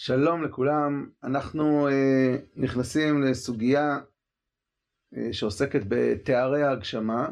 שלום 0.00 0.44
לכולם, 0.44 1.06
אנחנו 1.24 1.88
אה, 1.88 2.36
נכנסים 2.56 3.22
לסוגיה 3.22 3.98
אה, 5.16 5.32
שעוסקת 5.32 5.80
בתארי 5.88 6.62
ההגשמה. 6.62 7.28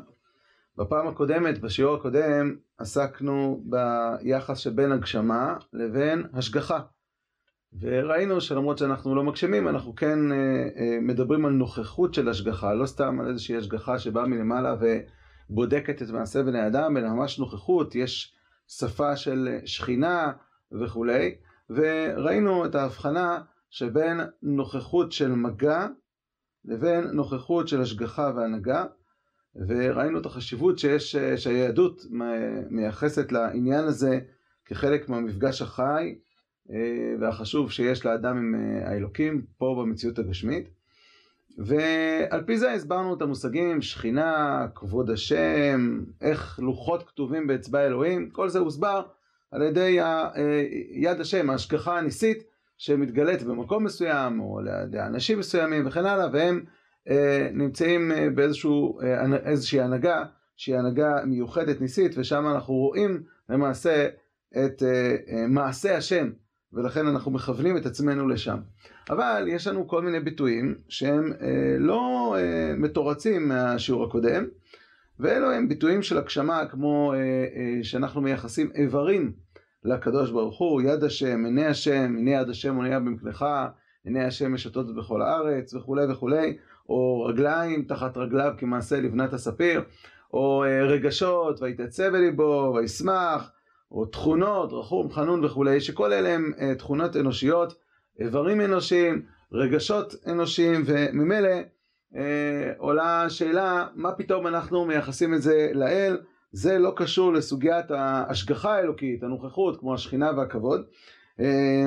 בפעם 0.76 1.08
הקודמת, 1.08 1.60
בשיעור 1.60 1.96
הקודם, 1.96 2.56
עסקנו 2.78 3.64
ביחס 3.64 4.58
שבין 4.58 4.92
הגשמה 4.92 5.56
לבין 5.72 6.26
השגחה. 6.32 6.80
וראינו 7.80 8.40
שלמרות 8.40 8.78
שאנחנו 8.78 9.14
לא 9.14 9.24
מגשמים, 9.24 9.68
אנחנו 9.68 9.94
כן 9.96 10.32
אה, 10.32 10.36
אה, 10.76 10.98
מדברים 11.02 11.46
על 11.46 11.52
נוכחות 11.52 12.14
של 12.14 12.28
השגחה, 12.28 12.74
לא 12.74 12.86
סתם 12.86 13.20
על 13.20 13.28
איזושהי 13.28 13.56
השגחה 13.56 13.98
שבאה 13.98 14.26
מלמעלה 14.26 14.76
ובודקת 15.50 16.02
את 16.02 16.10
מעשה 16.10 16.42
בני 16.42 16.66
אדם, 16.66 16.96
אלא 16.96 17.08
ממש 17.08 17.38
נוכחות, 17.38 17.94
יש 17.94 18.34
שפה 18.68 19.16
של 19.16 19.58
שכינה 19.64 20.32
וכולי. 20.72 21.34
וראינו 21.70 22.66
את 22.66 22.74
ההבחנה 22.74 23.42
שבין 23.70 24.20
נוכחות 24.42 25.12
של 25.12 25.32
מגע 25.32 25.86
לבין 26.64 27.04
נוכחות 27.04 27.68
של 27.68 27.80
השגחה 27.80 28.32
והנהגה 28.36 28.84
וראינו 29.68 30.18
את 30.18 30.26
החשיבות 30.26 30.78
שיש, 30.78 31.16
שהיהדות 31.16 32.02
מייחסת 32.70 33.32
לעניין 33.32 33.84
הזה 33.84 34.20
כחלק 34.64 35.08
מהמפגש 35.08 35.62
החי 35.62 36.14
והחשוב 37.20 37.70
שיש 37.70 38.06
לאדם 38.06 38.36
עם 38.36 38.54
האלוקים 38.84 39.42
פה 39.58 39.76
במציאות 39.80 40.18
הגשמית. 40.18 40.68
ועל 41.58 42.44
פי 42.46 42.58
זה 42.58 42.72
הסברנו 42.72 43.14
את 43.14 43.22
המושגים 43.22 43.82
שכינה, 43.82 44.66
כבוד 44.74 45.10
השם, 45.10 46.04
איך 46.20 46.58
לוחות 46.62 47.08
כתובים 47.08 47.46
באצבע 47.46 47.86
אלוהים, 47.86 48.30
כל 48.30 48.48
זה 48.48 48.58
הוסבר 48.58 49.02
על 49.56 49.62
ידי 49.62 50.00
אה, 50.00 50.30
יד 50.90 51.20
השם, 51.20 51.50
ההשגחה 51.50 51.98
הניסית 51.98 52.42
שמתגלית 52.78 53.42
במקום 53.42 53.84
מסוים 53.84 54.40
או 54.40 54.58
על 54.58 54.68
ידי 54.84 55.00
אנשים 55.00 55.38
מסוימים 55.38 55.86
וכן 55.86 56.06
הלאה 56.06 56.26
והם 56.32 56.64
אה, 57.08 57.48
נמצאים 57.52 58.12
אה, 58.12 58.30
באיזושהי 58.30 59.80
הנהגה 59.80 60.24
שהיא 60.56 60.76
הנהגה 60.76 61.24
מיוחדת 61.24 61.80
ניסית 61.80 62.12
ושם 62.18 62.46
אנחנו 62.46 62.74
רואים 62.74 63.22
למעשה 63.48 64.08
את 64.64 64.82
מעשה 65.48 65.96
השם 65.96 66.30
ולכן 66.72 67.06
אנחנו 67.06 67.30
מכוונים 67.30 67.76
את 67.76 67.86
עצמנו 67.86 68.28
לשם. 68.28 68.56
אבל 69.10 69.44
יש 69.48 69.66
לנו 69.66 69.88
כל 69.88 70.02
מיני 70.02 70.20
ביטויים 70.20 70.74
שהם 70.88 71.32
לא 71.78 72.36
מתורצים 72.76 73.48
מהשיעור 73.48 74.04
הקודם 74.04 74.44
ואלו 75.20 75.52
הם 75.52 75.68
ביטויים 75.68 76.02
של 76.02 76.18
הגשמה 76.18 76.66
כמו 76.66 77.14
שאנחנו 77.82 78.20
מייחסים 78.20 78.70
איברים 78.74 79.45
לקדוש 79.86 80.30
ברוך 80.30 80.58
הוא, 80.58 80.82
יד 80.82 81.04
השם, 81.04 81.44
עיני 81.44 81.66
השם, 81.66 82.14
עיני 82.16 82.30
יד 82.30 82.48
השם 82.48 82.76
עונה 82.76 83.00
במקלך, 83.00 83.44
עיני 84.04 84.24
השם 84.24 84.54
משתות 84.54 84.94
בכל 84.94 85.22
הארץ 85.22 85.74
וכולי 85.74 86.12
וכולי, 86.12 86.56
או 86.88 87.24
רגליים 87.24 87.82
תחת 87.82 88.16
רגליו 88.16 88.52
כמעשה 88.58 89.00
לבנת 89.00 89.32
הספיר, 89.32 89.82
או 90.34 90.64
אה, 90.64 90.82
רגשות, 90.82 91.62
ויתעצב 91.62 92.14
אל 92.14 92.20
ליבו, 92.20 92.74
וישמח, 92.76 93.50
או 93.92 94.06
תכונות, 94.06 94.72
רחום, 94.72 95.10
חנון 95.10 95.44
וכולי, 95.44 95.80
שכל 95.80 96.12
אלה 96.12 96.28
הם 96.28 96.52
תכונות 96.78 97.16
אנושיות, 97.16 97.74
איברים 98.20 98.60
אנושיים, 98.60 99.22
רגשות 99.52 100.14
אנושיים, 100.26 100.82
וממילא 100.86 101.48
אה, 102.16 102.72
עולה 102.78 103.22
השאלה, 103.22 103.86
מה 103.94 104.12
פתאום 104.12 104.46
אנחנו 104.46 104.84
מייחסים 104.84 105.34
את 105.34 105.42
זה 105.42 105.70
לאל? 105.74 106.18
זה 106.52 106.78
לא 106.78 106.92
קשור 106.96 107.32
לסוגיית 107.32 107.90
ההשגחה 107.90 108.74
האלוקית, 108.74 109.22
הנוכחות, 109.22 109.80
כמו 109.80 109.94
השכינה 109.94 110.30
והכבוד. 110.36 110.84
אה, 111.40 111.86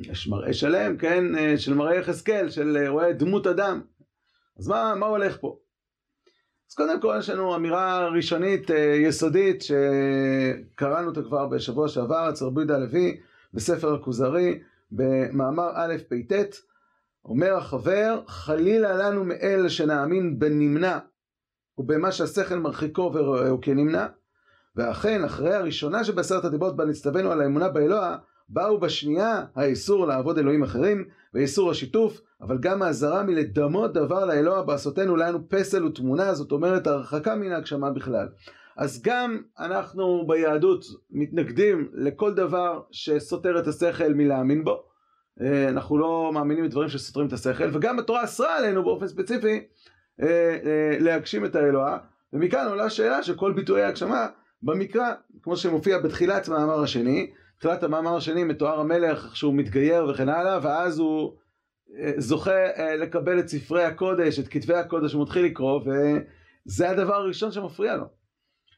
יש 0.00 0.28
מראה 0.28 0.52
שלם, 0.52 0.96
כן, 0.96 1.36
אה, 1.36 1.58
של 1.58 1.74
מראה 1.74 1.94
יחזקאל, 1.94 2.50
של 2.50 2.86
רואה 2.88 3.12
דמות 3.12 3.46
אדם. 3.46 3.80
אז 4.58 4.68
מה, 4.68 4.94
מה 4.94 5.06
הולך 5.06 5.38
פה? 5.40 5.58
אז 6.70 6.74
קודם 6.74 7.00
כל 7.00 7.16
יש 7.18 7.30
לנו 7.30 7.56
אמירה 7.56 8.08
ראשונית 8.08 8.70
יסודית 9.02 9.62
שקראנו 9.62 11.08
אותה 11.08 11.22
כבר 11.22 11.46
בשבוע 11.46 11.88
שעבר 11.88 12.30
אצל 12.30 12.44
רבי 12.44 12.60
יהודה 12.60 12.74
הלוי 12.74 13.20
בספר 13.54 13.94
הכוזרי 13.94 14.58
במאמר 14.90 15.70
א' 15.74 15.94
פט 16.08 16.56
אומר 17.24 17.56
החבר, 17.56 18.22
חלילה 18.26 18.92
לנו 18.92 19.24
מאל 19.24 19.68
שנאמין 19.68 20.38
בנמנע 20.38 20.98
ובמה 21.78 22.12
שהשכל 22.12 22.58
מרחיקו 22.58 23.10
ורואהו 23.14 23.60
כנמנע. 23.60 24.06
ואכן, 24.76 25.24
אחרי 25.24 25.54
הראשונה 25.54 26.04
שבעשרת 26.04 26.44
הדיברות 26.44 26.76
בה 26.76 26.84
נצטווינו 26.84 27.32
על 27.32 27.40
האמונה 27.40 27.68
באלוה, 27.68 28.16
באו 28.48 28.80
בשנייה 28.80 29.44
האיסור 29.54 30.06
לעבוד 30.06 30.38
אלוהים 30.38 30.62
אחרים, 30.62 31.04
ואיסור 31.34 31.70
השיתוף, 31.70 32.20
אבל 32.40 32.58
גם 32.58 32.82
האזהרה 32.82 33.22
מלדמות 33.22 33.92
דבר 33.92 34.24
לאלוה 34.24 34.62
בעשותנו 34.62 35.16
לנו 35.16 35.48
פסל 35.48 35.84
ותמונה, 35.84 36.34
זאת 36.34 36.52
אומרת 36.52 36.86
הרחקה 36.86 37.34
מן 37.34 37.52
ההגשמה 37.52 37.90
בכלל. 37.90 38.28
אז 38.76 39.02
גם 39.02 39.42
אנחנו 39.58 40.26
ביהדות 40.26 40.84
מתנגדים 41.10 41.88
לכל 41.94 42.34
דבר 42.34 42.80
שסותר 42.90 43.58
את 43.58 43.66
השכל 43.66 44.14
מלהאמין 44.14 44.64
בו. 44.64 44.82
אה, 45.40 45.68
אנחנו 45.68 45.98
לא 45.98 46.30
מאמינים 46.34 46.64
בדברים 46.64 46.88
שסותרים 46.88 47.26
את 47.26 47.32
השכל, 47.32 47.70
וגם 47.72 47.98
התורה 47.98 48.24
אסרה 48.24 48.56
עלינו 48.56 48.84
באופן 48.84 49.08
ספציפי 49.08 49.60
להגשים 51.00 51.44
את 51.44 51.56
האלוה, 51.56 51.98
ומכאן 52.32 52.66
עולה 52.68 52.84
השאלה 52.84 53.22
שכל 53.22 53.52
ביטויי 53.52 53.82
ההגשמה 53.82 54.26
במקרא, 54.62 55.12
כמו 55.42 55.56
שמופיע 55.56 55.98
בתחילת 55.98 56.48
המאמר 56.48 56.82
השני, 56.82 57.30
בתחילת 57.56 57.82
המאמר 57.82 58.16
השני 58.16 58.44
מתואר 58.44 58.80
המלך 58.80 59.36
שהוא 59.36 59.54
מתגייר 59.54 60.06
וכן 60.08 60.28
הלאה, 60.28 60.58
ואז 60.62 60.98
הוא 60.98 61.32
זוכה 62.16 62.94
לקבל 62.98 63.38
את 63.38 63.48
ספרי 63.48 63.84
הקודש, 63.84 64.38
את 64.38 64.48
כתבי 64.48 64.74
הקודש, 64.74 65.12
הוא 65.12 65.22
מתחיל 65.22 65.44
לקרוא, 65.44 65.80
וזה 65.80 66.90
הדבר 66.90 67.14
הראשון 67.14 67.52
שמפריע 67.52 67.96
לו. 67.96 68.04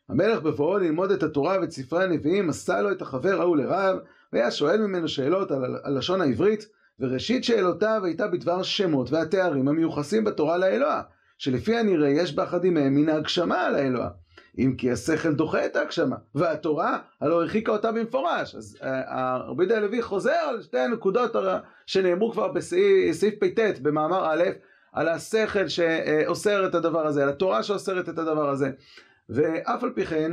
המלך 0.08 0.42
בבואו 0.42 0.78
ללמוד 0.78 1.10
את 1.10 1.22
התורה 1.22 1.58
ואת 1.60 1.70
ספרי 1.70 2.04
הנביאים, 2.04 2.50
עשה 2.50 2.82
לו 2.82 2.92
את 2.92 3.02
החבר 3.02 3.40
ההוא 3.40 3.56
לרב, 3.56 3.98
והיה 4.32 4.50
שואל 4.50 4.80
ממנו 4.80 5.08
שאלות 5.08 5.50
על 5.50 5.76
הלשון 5.84 6.20
העברית, 6.20 6.68
וראשית 7.00 7.44
שאלותיו 7.44 8.00
הייתה 8.04 8.28
בדבר 8.28 8.62
שמות 8.62 9.10
והתארים 9.10 9.68
המיוחסים 9.68 10.24
בתורה 10.24 10.58
לאלוה, 10.58 11.02
שלפי 11.38 11.76
הנראה 11.76 12.08
יש 12.08 12.34
באחדים 12.34 12.74
מהם 12.74 12.94
מן 12.94 13.08
ההגשמה 13.08 13.66
על 13.66 13.74
האלוה. 13.74 14.08
אם 14.58 14.74
כי 14.78 14.90
השכל 14.90 15.34
דוחה 15.34 15.66
את 15.66 15.76
ההגשמה, 15.76 16.16
והתורה 16.34 16.98
הלא 17.20 17.42
הרחיקה 17.42 17.72
אותה 17.72 17.92
במפורש. 17.92 18.54
אז 18.54 18.78
אה, 18.82 19.36
רבי 19.36 19.62
יהודה 19.62 19.76
הלוי 19.76 20.02
חוזר 20.02 20.32
על 20.32 20.62
שתי 20.62 20.78
הנקודות 20.78 21.32
שנאמרו 21.86 22.32
כבר 22.32 22.52
בסעיף 22.52 23.34
פט 23.40 23.78
במאמר 23.82 24.26
א', 24.32 24.42
על 24.92 25.08
השכל 25.08 25.68
שאוסר 25.68 26.66
את 26.66 26.74
הדבר 26.74 27.06
הזה, 27.06 27.22
על 27.22 27.28
התורה 27.28 27.62
שאוסרת 27.62 28.08
את 28.08 28.18
הדבר 28.18 28.48
הזה. 28.48 28.70
ואף 29.28 29.84
על 29.84 29.92
פי 29.94 30.06
כן, 30.06 30.32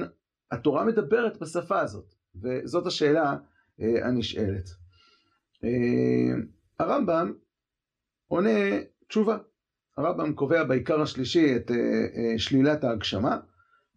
התורה 0.52 0.86
מדברת 0.86 1.38
בשפה 1.38 1.80
הזאת, 1.80 2.14
וזאת 2.42 2.88
השאלה 2.88 3.36
אה, 3.82 4.08
הנשאלת. 4.08 4.70
אה, 5.64 6.34
הרמב"ם 6.80 7.34
עונה 8.28 8.60
תשובה. 9.08 9.38
הרמב"ם 9.98 10.34
קובע 10.34 10.64
בעיקר 10.64 11.02
השלישי 11.02 11.56
את 11.56 11.72
אה, 11.72 12.40
שלילת 12.40 12.84
ההגשמה, 12.84 13.38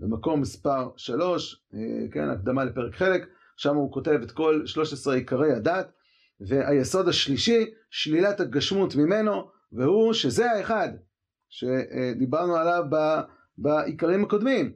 במקום 0.01 0.41
מספר 0.41 0.89
3, 0.97 1.65
כן, 2.13 2.29
הקדמה 2.29 2.65
לפרק 2.65 2.95
חלק, 2.95 3.27
שם 3.57 3.77
הוא 3.77 3.93
כותב 3.93 4.21
את 4.23 4.31
כל 4.31 4.63
13 4.67 5.15
עיקרי 5.15 5.53
הדת, 5.53 5.93
והיסוד 6.41 7.09
השלישי, 7.09 7.67
שלילת 7.91 8.41
הגשמות 8.41 8.97
ממנו, 8.97 9.51
והוא 9.73 10.13
שזה 10.13 10.51
האחד 10.51 10.89
שדיברנו 11.49 12.57
עליו 12.57 12.85
בעיקרים 13.59 14.25
הקודמים. 14.25 14.73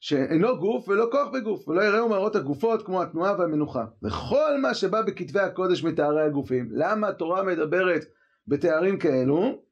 שאינו 0.00 0.58
גוף 0.58 0.88
ולא 0.88 1.08
כוח 1.12 1.28
בגוף, 1.32 1.68
ולא 1.68 1.82
יראו 1.82 2.08
מאורות 2.08 2.36
הגופות 2.36 2.86
כמו 2.86 3.02
התנועה 3.02 3.38
והמנוחה. 3.38 3.84
וכל 4.02 4.60
מה 4.62 4.74
שבא 4.74 5.02
בכתבי 5.02 5.40
הקודש 5.40 5.84
מתארי 5.84 6.22
הגופים. 6.22 6.68
למה 6.72 7.08
התורה 7.08 7.42
מדברת 7.42 8.04
בתארים 8.48 8.98
כאלו? 8.98 9.62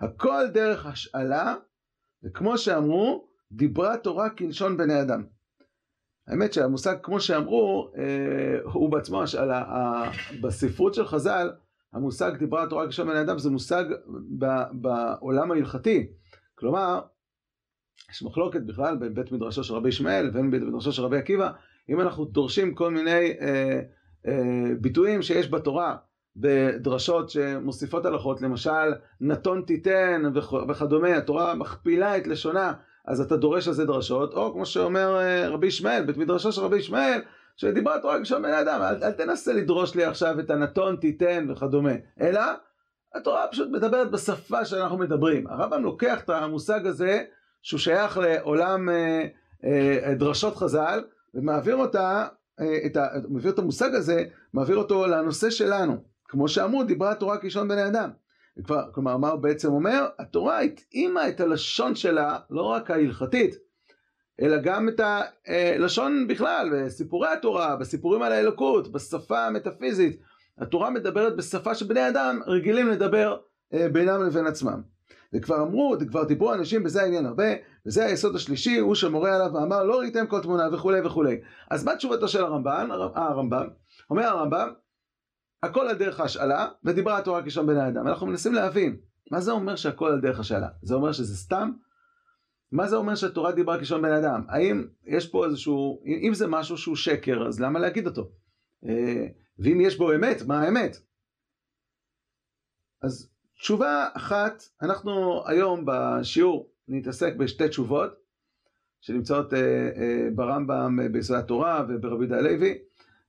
הכל 0.00 0.46
דרך 0.52 0.86
השאלה, 0.86 1.54
וכמו 2.24 2.58
שאמרו, 2.58 3.28
דיברה 3.52 3.96
תורה 3.96 4.30
כלשון 4.30 4.76
בני 4.76 5.02
אדם. 5.02 5.24
האמת 6.28 6.52
שהמושג 6.52 6.96
כמו 7.02 7.20
שאמרו, 7.20 7.92
אה, 7.98 8.72
הוא 8.72 8.92
בעצמו 8.92 9.22
השאלה. 9.22 9.64
בספרות 10.42 10.94
של 10.94 11.06
חז"ל, 11.06 11.50
המושג 11.92 12.36
דיברה 12.38 12.66
תורה 12.66 12.86
כלשון 12.86 13.08
בני 13.08 13.20
אדם 13.20 13.38
זה 13.38 13.50
מושג 13.50 13.84
בעולם 14.72 15.52
ההלכתי. 15.52 16.12
כלומר, 16.54 17.00
יש 18.10 18.22
מחלוקת 18.22 18.60
בכלל 18.60 18.96
בבית 18.96 19.32
מדרשו 19.32 19.64
של 19.64 19.74
רבי 19.74 19.88
ישמעאל 19.88 20.26
לבין 20.26 20.50
בית 20.50 20.62
מדרשו 20.62 20.92
של 20.92 21.02
רבי 21.02 21.18
עקיבא, 21.18 21.50
אם 21.88 22.00
אנחנו 22.00 22.24
דורשים 22.24 22.74
כל 22.74 22.90
מיני 22.90 23.32
אה, 23.40 23.80
אה, 24.26 24.74
ביטויים 24.80 25.22
שיש 25.22 25.50
בתורה 25.50 25.96
בדרשות 26.40 27.30
שמוסיפות 27.30 28.06
הלכות, 28.06 28.42
למשל 28.42 28.92
נתון 29.20 29.62
תיתן 29.66 30.22
וכדומה, 30.68 31.16
התורה 31.16 31.54
מכפילה 31.54 32.16
את 32.16 32.26
לשונה, 32.26 32.72
אז 33.06 33.20
אתה 33.20 33.36
דורש 33.36 33.68
על 33.68 33.74
זה 33.74 33.84
דרשות, 33.84 34.34
או 34.34 34.52
כמו 34.52 34.66
שאומר 34.66 35.20
אה, 35.20 35.48
רבי 35.48 35.66
ישמעאל, 35.66 36.02
בית 36.02 36.16
מדרשו 36.16 36.52
של 36.52 36.60
רבי 36.60 36.76
ישמעאל, 36.76 37.20
שדיברה 37.56 37.94
התורה 37.94 38.18
כלשון 38.18 38.42
בני 38.42 38.60
אדם, 38.60 38.82
אל, 38.82 39.04
אל 39.04 39.12
תנסה 39.12 39.52
לדרוש 39.52 39.94
לי 39.94 40.04
עכשיו 40.04 40.40
את 40.40 40.50
הנתון 40.50 40.96
תיתן 40.96 41.46
וכדומה, 41.50 41.92
אלא 42.20 42.40
התורה 43.14 43.46
פשוט 43.50 43.68
מדברת 43.70 44.10
בשפה 44.10 44.64
שאנחנו 44.64 44.98
מדברים. 44.98 45.46
הרמב"ם 45.46 45.82
לוקח 45.82 46.20
את 46.24 46.30
המושג 46.30 46.86
הזה, 46.86 47.22
שהוא 47.62 47.80
שייך 47.80 48.18
לעולם 48.18 48.88
אה, 48.88 49.26
אה, 49.64 50.14
דרשות 50.14 50.56
חז"ל, 50.56 51.04
ומעביר 51.34 51.76
אותה, 51.76 52.26
אה, 52.60 52.86
את 52.86 52.96
ה, 52.96 53.06
מעביר 53.28 53.52
את 53.52 53.58
המושג 53.58 53.94
הזה, 53.94 54.24
מעביר 54.54 54.76
אותו 54.76 55.06
לנושא 55.06 55.50
שלנו. 55.50 56.09
כמו 56.30 56.48
שאמרו, 56.48 56.84
דיברה 56.84 57.10
התורה 57.10 57.38
כלשון 57.38 57.68
בני 57.68 57.86
אדם. 57.86 58.10
וכבר, 58.58 58.82
כלומר, 58.92 59.16
מה 59.16 59.28
הוא 59.28 59.40
בעצם 59.40 59.72
אומר? 59.72 60.06
התורה 60.18 60.60
התאימה 60.60 61.28
את 61.28 61.40
הלשון 61.40 61.94
שלה, 61.94 62.38
לא 62.50 62.62
רק 62.62 62.90
ההלכתית, 62.90 63.54
אלא 64.40 64.56
גם 64.62 64.88
את 64.88 65.00
הלשון 65.46 66.26
בכלל, 66.26 66.70
בסיפורי 66.72 67.28
התורה, 67.28 67.76
בסיפורים 67.76 68.22
על 68.22 68.32
האלוקות, 68.32 68.92
בשפה 68.92 69.46
המטאפיזית. 69.46 70.20
התורה 70.58 70.90
מדברת 70.90 71.36
בשפה 71.36 71.74
שבני 71.74 72.08
אדם 72.08 72.40
רגילים 72.46 72.88
לדבר 72.88 73.36
אה, 73.74 73.88
בינם 73.88 74.22
לבין 74.22 74.46
עצמם. 74.46 74.82
וכבר 75.32 75.62
אמרו, 75.62 75.96
כבר 76.08 76.24
דיברו 76.24 76.54
אנשים 76.54 76.82
בזה 76.82 77.02
העניין 77.02 77.26
הרבה, 77.26 77.44
וזה 77.86 78.04
היסוד 78.04 78.36
השלישי, 78.36 78.78
הוא 78.78 78.94
שמורה 78.94 79.36
עליו 79.36 79.50
ואמר 79.54 79.84
לא 79.84 79.98
ראיתם 79.98 80.26
כל 80.26 80.40
תמונה 80.40 80.68
וכולי 80.72 81.00
וכולי. 81.00 81.40
אז 81.70 81.84
מה 81.84 81.96
תשובתו 81.96 82.28
של 82.28 82.44
הרמב"ן? 82.44 82.88
הרמב"ם, 83.14 83.66
אומר 84.10 84.24
הרמב"ם, 84.24 84.68
הכל 85.62 85.88
על 85.88 85.96
דרך 85.96 86.20
השאלה, 86.20 86.68
ודיברה 86.84 87.18
התורה 87.18 87.42
כשם 87.44 87.66
בני 87.66 87.88
אדם. 87.88 88.08
אנחנו 88.08 88.26
מנסים 88.26 88.54
להבין, 88.54 88.96
מה 89.30 89.40
זה 89.40 89.52
אומר 89.52 89.76
שהכל 89.76 90.06
על 90.06 90.20
דרך 90.20 90.40
השאלה? 90.40 90.68
זה 90.82 90.94
אומר 90.94 91.12
שזה 91.12 91.36
סתם? 91.36 91.72
מה 92.72 92.88
זה 92.88 92.96
אומר 92.96 93.14
שהתורה 93.14 93.52
דיברה 93.52 93.80
כשם 93.80 94.02
בני 94.02 94.18
אדם? 94.18 94.44
האם 94.48 94.86
יש 95.06 95.28
פה 95.28 95.46
איזשהו, 95.46 96.02
אם 96.28 96.34
זה 96.34 96.46
משהו 96.46 96.76
שהוא 96.76 96.96
שקר, 96.96 97.46
אז 97.48 97.60
למה 97.60 97.78
להגיד 97.78 98.06
אותו? 98.06 98.30
אה, 98.88 99.26
ואם 99.58 99.80
יש 99.80 99.98
בו 99.98 100.12
אמת, 100.14 100.42
מה 100.46 100.60
האמת? 100.60 100.96
אז 103.02 103.30
תשובה 103.60 104.08
אחת, 104.14 104.62
אנחנו 104.82 105.42
היום 105.46 105.84
בשיעור 105.86 106.70
נתעסק 106.88 107.36
בשתי 107.36 107.68
תשובות 107.68 108.10
שנמצאות 109.00 109.54
אה, 109.54 109.58
אה, 109.96 110.28
ברמב"ם 110.34 111.12
ביסוד 111.12 111.36
התורה 111.36 111.84
וברבי 111.88 112.24
יהודה 112.24 112.38
הלוי 112.38 112.78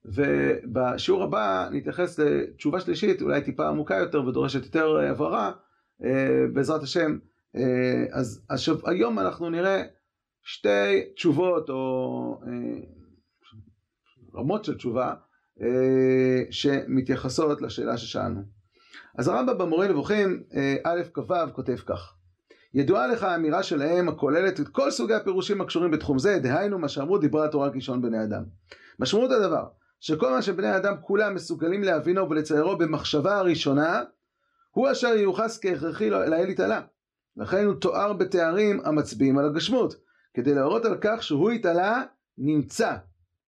ובשיעור 0.06 1.24
הבא 1.24 1.68
נתייחס 1.72 2.20
לתשובה 2.20 2.80
שלישית 2.80 3.22
אולי 3.22 3.42
טיפה 3.42 3.68
עמוקה 3.68 3.96
יותר 3.96 4.28
ודורשת 4.28 4.66
יותר 4.66 5.00
אה, 5.00 5.10
הבהרה 5.10 5.52
אה, 6.04 6.46
בעזרת 6.54 6.84
השם 6.84 7.18
אה, 7.56 8.06
אז 8.12 8.46
השב... 8.50 8.76
היום 8.86 9.20
אנחנו 9.20 9.50
נראה 9.50 9.84
שתי 10.44 11.02
תשובות 11.16 11.70
או 11.70 12.42
רמות 14.36 14.66
של 14.66 14.78
תשובה 14.78 15.14
שמתייחסות 16.52 17.62
לשאלה 17.62 17.98
ששאלנו. 17.98 18.42
אז 19.18 19.28
הרמב"ם 19.28 19.58
במורה 19.58 19.88
נבוכים 19.88 20.44
א' 20.84 21.02
כ"ו 21.14 21.34
כותב 21.54 21.76
כך: 21.76 22.14
ידועה 22.74 23.08
לך 23.08 23.24
האמירה 23.24 23.64
שלהם 23.64 24.10
הכוללת 24.10 24.60
את 24.60 24.68
כל 24.68 24.92
סוגי 24.92 25.14
הפירושים 25.14 25.62
הקשורים 25.62 25.92
בתחום 25.92 26.20
זה, 26.20 26.40
דהיינו 26.40 26.80
מה 26.80 26.90
שאמרו 26.90 27.18
דברי 27.18 27.46
התורה 27.46 27.74
כלשון 27.74 28.02
בני 28.02 28.24
אדם. 28.24 28.44
משמעות 29.00 29.32
הדבר, 29.32 29.66
שכל 30.02 30.32
מה 30.32 30.42
שבני 30.42 30.78
אדם 30.78 30.96
כולם 31.02 31.36
מסוגלים 31.36 31.84
להבינו 31.84 32.30
ולציירו 32.30 32.78
במחשבה 32.78 33.38
הראשונה, 33.38 34.04
הוא 34.72 34.92
אשר 34.92 35.08
ייוחס 35.08 35.60
כהכרחי 35.62 36.10
לאל 36.10 36.50
יתעלה. 36.50 36.82
לכן 37.38 37.66
הוא 37.66 37.74
תואר 37.74 38.14
בתארים 38.14 38.82
המצביעים 38.86 39.38
על 39.38 39.46
הגשמות, 39.46 39.96
כדי 40.34 40.54
להראות 40.54 40.86
על 40.86 40.98
כך 41.02 41.24
שהוא 41.24 41.52
יתעלה 41.52 42.04
נמצא. 42.38 42.96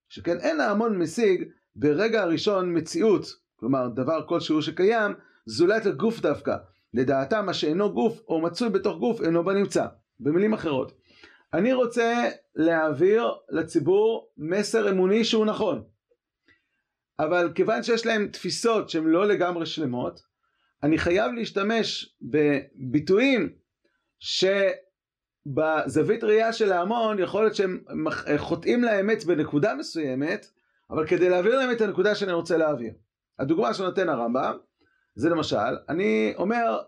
שכן 0.10 0.40
אין 0.40 0.60
ההמון 0.60 0.98
משיג 0.98 1.44
ברגע 1.76 2.22
הראשון 2.22 2.78
מציאות, 2.78 3.26
כלומר 3.56 3.88
דבר 3.88 4.28
כלשהו 4.28 4.62
שקיים, 4.62 5.12
זולת 5.46 5.86
הגוף 5.86 6.20
דווקא. 6.20 6.56
לדעתם 6.94 7.46
מה 7.46 7.54
שאינו 7.54 7.94
גוף 7.94 8.22
או 8.28 8.42
מצוי 8.42 8.70
בתוך 8.70 8.98
גוף 8.98 9.22
אינו 9.22 9.44
בנמצא. 9.44 9.86
במילים 10.20 10.54
אחרות, 10.54 10.92
אני 11.54 11.74
רוצה 11.74 12.30
להעביר 12.56 13.32
לציבור 13.50 14.30
מסר 14.38 14.90
אמוני 14.90 15.24
שהוא 15.24 15.46
נכון. 15.46 15.84
אבל 17.19 17.51
כיוון 17.56 17.83
שיש 17.83 18.06
להם 18.06 18.27
תפיסות 18.27 18.89
שהן 18.89 19.04
לא 19.04 19.27
לגמרי 19.27 19.65
שלמות, 19.65 20.21
אני 20.83 20.98
חייב 20.98 21.31
להשתמש 21.31 22.15
בביטויים 22.21 23.54
שבזווית 25.45 26.24
ראייה 26.24 26.54
של 26.54 26.71
ההמון 26.71 27.19
יכול 27.19 27.44
להיות 27.44 27.56
שהם 27.56 27.83
חוטאים 28.38 28.83
לאמת 28.83 29.25
בנקודה 29.25 29.75
מסוימת, 29.75 30.45
אבל 30.89 31.07
כדי 31.07 31.30
להעביר 31.30 31.60
להם 31.60 31.71
את 31.71 31.81
הנקודה 31.81 32.15
שאני 32.15 32.31
רוצה 32.31 32.57
להעביר. 32.57 32.94
הדוגמה 33.39 33.74
שנותן 33.74 34.09
הרמב"ם, 34.09 34.57
זה 35.16 35.30
למשל, 35.30 35.77
אני 35.89 36.33
אומר 36.38 36.80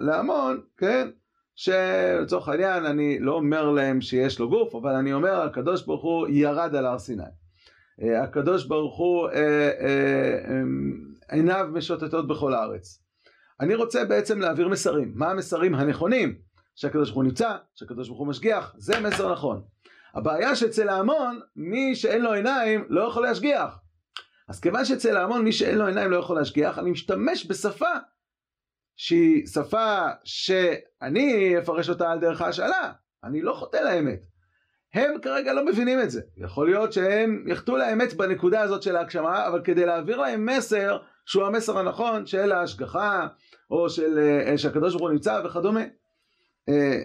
להמון, 0.00 0.60
כן, 0.76 1.08
שלצורך 1.54 2.48
העניין 2.48 2.86
אני 2.86 3.18
לא 3.20 3.32
אומר 3.32 3.70
להם 3.70 4.00
שיש 4.00 4.38
לו 4.38 4.48
גוף, 4.48 4.74
אבל 4.74 4.94
אני 4.94 5.12
אומר 5.12 5.40
הקדוש 5.40 5.86
ברוך 5.86 6.02
הוא 6.02 6.28
ירד 6.28 6.74
על 6.74 6.86
הר 6.86 6.98
סיני. 6.98 7.41
אה, 8.02 8.22
הקדוש 8.22 8.64
ברוך 8.64 8.98
הוא 8.98 9.28
אה, 9.28 9.70
אה, 9.80 10.62
עיניו 11.28 11.68
משוטטות 11.72 12.28
בכל 12.28 12.54
הארץ. 12.54 13.02
אני 13.60 13.74
רוצה 13.74 14.04
בעצם 14.04 14.40
להעביר 14.40 14.68
מסרים. 14.68 15.12
מה 15.14 15.30
המסרים 15.30 15.74
הנכונים? 15.74 16.38
שהקדוש 16.74 17.08
ברוך 17.08 17.16
הוא 17.16 17.24
נמצא, 17.24 17.56
שהקדוש 17.74 18.08
ברוך 18.08 18.20
הוא 18.20 18.26
משגיח, 18.26 18.74
זה 18.78 19.00
מסר 19.00 19.32
נכון. 19.32 19.62
הבעיה 20.14 20.56
שאצל 20.56 20.88
ההמון, 20.88 21.40
מי 21.56 21.94
שאין 21.96 22.22
לו 22.22 22.32
עיניים 22.32 22.84
לא 22.88 23.02
יכול 23.02 23.22
להשגיח. 23.22 23.78
אז 24.48 24.60
כיוון 24.60 24.84
שאצל 24.84 25.16
ההמון 25.16 25.44
מי 25.44 25.52
שאין 25.52 25.78
לו 25.78 25.86
עיניים 25.86 26.10
לא 26.10 26.16
יכול 26.16 26.36
להשגיח, 26.36 26.78
אני 26.78 26.90
משתמש 26.90 27.46
בשפה 27.46 27.90
שהיא 28.96 29.46
שפה 29.46 30.06
שאני 30.24 31.58
אפרש 31.58 31.88
אותה 31.88 32.10
על 32.10 32.20
דרך 32.20 32.40
ההשאלה. 32.40 32.92
אני 33.24 33.42
לא 33.42 33.52
חוטא 33.52 33.76
לאמת. 33.76 34.31
הם 34.94 35.10
כרגע 35.22 35.52
לא 35.52 35.66
מבינים 35.66 36.00
את 36.00 36.10
זה. 36.10 36.20
יכול 36.36 36.66
להיות 36.66 36.92
שהם 36.92 37.44
יחטאו 37.46 37.76
לאמת 37.76 38.14
בנקודה 38.14 38.60
הזאת 38.60 38.82
של 38.82 38.96
ההגשמה, 38.96 39.46
אבל 39.46 39.60
כדי 39.64 39.86
להעביר 39.86 40.16
להם 40.16 40.46
מסר 40.46 40.98
שהוא 41.26 41.44
המסר 41.44 41.78
הנכון 41.78 42.26
של 42.26 42.52
ההשגחה, 42.52 43.26
או 43.70 43.90
של 43.90 44.18
אה, 44.18 44.58
שהקדוש 44.58 44.92
ברוך 44.92 45.02
הוא 45.02 45.10
נמצא 45.10 45.42
וכדומה. 45.44 45.80
אה, 46.68 46.98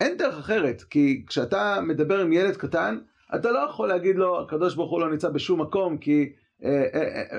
אין 0.00 0.16
דרך 0.16 0.38
אחרת, 0.38 0.82
כי 0.82 1.24
כשאתה 1.26 1.80
מדבר 1.82 2.20
עם 2.20 2.32
ילד 2.32 2.56
קטן, 2.56 2.98
אתה 3.34 3.50
לא 3.50 3.58
יכול 3.58 3.88
להגיד 3.88 4.16
לו, 4.16 4.40
הקדוש 4.40 4.74
ברוך 4.74 4.90
הוא 4.90 5.00
לא 5.00 5.10
נמצא 5.10 5.28
בשום 5.28 5.60
מקום, 5.60 5.98
כי 5.98 6.32
אה, 6.64 6.84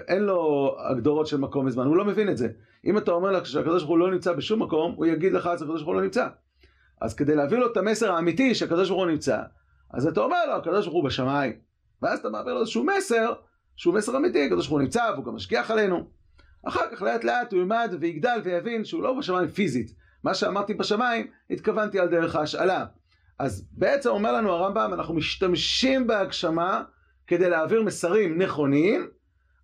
אין 0.07 0.23
לו 0.23 0.71
הגדרות 0.79 1.27
של 1.27 1.37
מקום 1.37 1.65
וזמן, 1.65 1.85
הוא 1.85 1.97
לא 1.97 2.05
מבין 2.05 2.29
את 2.29 2.37
זה. 2.37 2.47
אם 2.85 2.97
אתה 2.97 3.11
אומר 3.11 3.31
לו 3.31 3.45
שהקדוש 3.45 3.83
ברוך 3.83 3.89
הוא 3.89 3.97
לא 3.97 4.11
נמצא 4.11 4.33
בשום 4.33 4.63
מקום, 4.63 4.93
הוא 4.95 5.05
יגיד 5.05 5.33
לך 5.33 5.43
שהקדוש 5.43 5.67
ברוך 5.67 5.87
הוא 5.87 5.95
לא 5.95 6.01
נמצא. 6.01 6.27
אז 7.01 7.13
כדי 7.13 7.35
להביא 7.35 7.57
לו 7.57 7.71
את 7.71 7.77
המסר 7.77 8.11
האמיתי 8.11 8.55
שהקדוש 8.55 8.89
ברוך 8.89 9.01
הוא 9.01 9.11
נמצא, 9.11 9.41
אז 9.93 10.07
אתה 10.07 10.19
אומר 10.19 10.45
לו, 10.47 10.53
הקדוש 10.53 10.85
ברוך 10.85 10.95
הוא 10.95 11.05
בשמיים. 11.05 11.53
ואז 12.01 12.19
אתה 12.19 12.29
מעביר 12.29 12.53
לו 12.53 12.59
איזשהו 12.59 12.83
מסר, 12.83 13.33
שהוא 13.75 13.93
מסר 13.93 14.17
אמיתי, 14.17 14.45
הקדוש 14.45 14.67
ברוך 14.67 14.79
הוא 14.79 14.81
נמצא 14.81 15.11
והוא 15.13 15.25
גם 15.25 15.35
משגיח 15.35 15.71
עלינו. 15.71 16.07
אחר 16.63 16.81
כך 16.91 17.01
לאט 17.01 17.23
לאט 17.23 17.53
הוא 17.53 17.59
ילמד 17.59 17.95
ויגדל 17.99 18.41
ויבין 18.43 18.85
שהוא 18.85 19.03
לא 19.03 19.19
בשמיים 19.19 19.47
פיזית. 19.47 19.95
מה 20.23 20.33
שאמרתי 20.33 20.73
בשמיים, 20.73 21.27
התכוונתי 21.49 21.99
על 21.99 22.07
דרך 22.07 22.35
ההשאלה. 22.35 22.85
אז 23.39 23.67
בעצם 23.71 24.09
אומר 24.09 24.33
לנו 24.33 24.51
הרמב"ם, 24.51 24.93
אנחנו 24.93 25.13
משתמשים 25.13 26.07
בהגשמה 26.07 26.83
כדי 27.27 27.49
להעביר 27.49 27.83
מסרים 27.83 28.41
נכונים, 28.41 29.07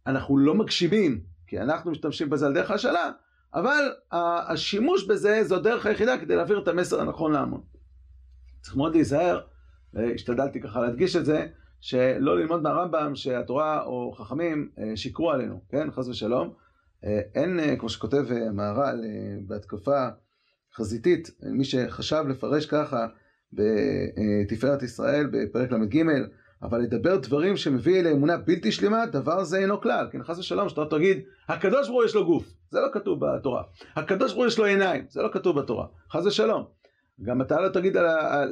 אנחנו 0.07 0.37
לא 0.37 0.55
מגשימים, 0.55 1.21
כי 1.47 1.59
אנחנו 1.59 1.91
משתמשים 1.91 2.29
בזה 2.29 2.45
על 2.45 2.53
דרך 2.53 2.71
ההשאלה, 2.71 3.11
אבל 3.53 3.93
השימוש 4.11 5.07
בזה 5.07 5.43
זו 5.43 5.55
הדרך 5.55 5.85
היחידה 5.85 6.17
כדי 6.17 6.35
להעביר 6.35 6.59
את 6.59 6.67
המסר 6.67 7.01
הנכון 7.01 7.31
להמון. 7.31 7.61
צריך 8.61 8.75
מאוד 8.75 8.95
להיזהר 8.95 9.41
השתדלתי 9.95 10.61
ככה 10.61 10.81
להדגיש 10.81 11.15
את 11.15 11.25
זה, 11.25 11.47
שלא 11.81 12.39
ללמוד 12.39 12.61
מהרמב"ם 12.61 13.15
שהתורה 13.15 13.83
או 13.83 14.11
חכמים 14.11 14.69
אה, 14.79 14.97
שיקרו 14.97 15.31
עלינו, 15.31 15.61
כן? 15.69 15.91
חס 15.91 16.07
ושלום. 16.07 16.53
אה, 17.05 17.19
אין, 17.35 17.59
אה, 17.59 17.75
כמו 17.75 17.89
שכותב 17.89 18.25
מהר"ל 18.53 19.03
בהתקפה 19.47 20.07
חזיתית, 20.75 21.31
מי 21.43 21.63
שחשב 21.63 22.23
לפרש 22.29 22.65
ככה 22.65 23.07
בתפארת 23.53 24.83
ישראל 24.83 25.27
בפרק 25.31 25.71
ל"ג, 25.71 26.03
אבל 26.63 26.79
לדבר 26.79 27.17
דברים 27.17 27.57
שמביא 27.57 28.03
לאמונה 28.03 28.37
בלתי 28.37 28.71
שלמה, 28.71 29.05
דבר 29.05 29.43
זה 29.43 29.57
אינו 29.57 29.81
כלל. 29.81 30.07
כן, 30.11 30.23
חס 30.23 30.39
ושלום, 30.39 30.69
שאתה 30.69 30.81
תגיד, 30.89 31.17
הקדוש 31.47 31.87
ברוך 31.87 31.99
הוא 31.99 32.05
יש 32.05 32.15
לו 32.15 32.25
גוף, 32.25 32.53
זה 32.69 32.79
לא 32.79 32.87
כתוב 32.93 33.25
בתורה. 33.25 33.63
הקדוש 33.95 34.31
ברוך 34.31 34.43
הוא 34.43 34.47
יש 34.47 34.59
לו 34.59 34.65
עיניים, 34.65 35.05
זה 35.09 35.21
לא 35.21 35.29
כתוב 35.33 35.59
בתורה. 35.59 35.87
חס 36.11 36.25
ושלום. 36.25 36.78
גם 37.23 37.41
אתה 37.41 37.61
לא 37.61 37.69
תגיד 37.69 37.97
על 37.97 38.05
ה... 38.05 38.43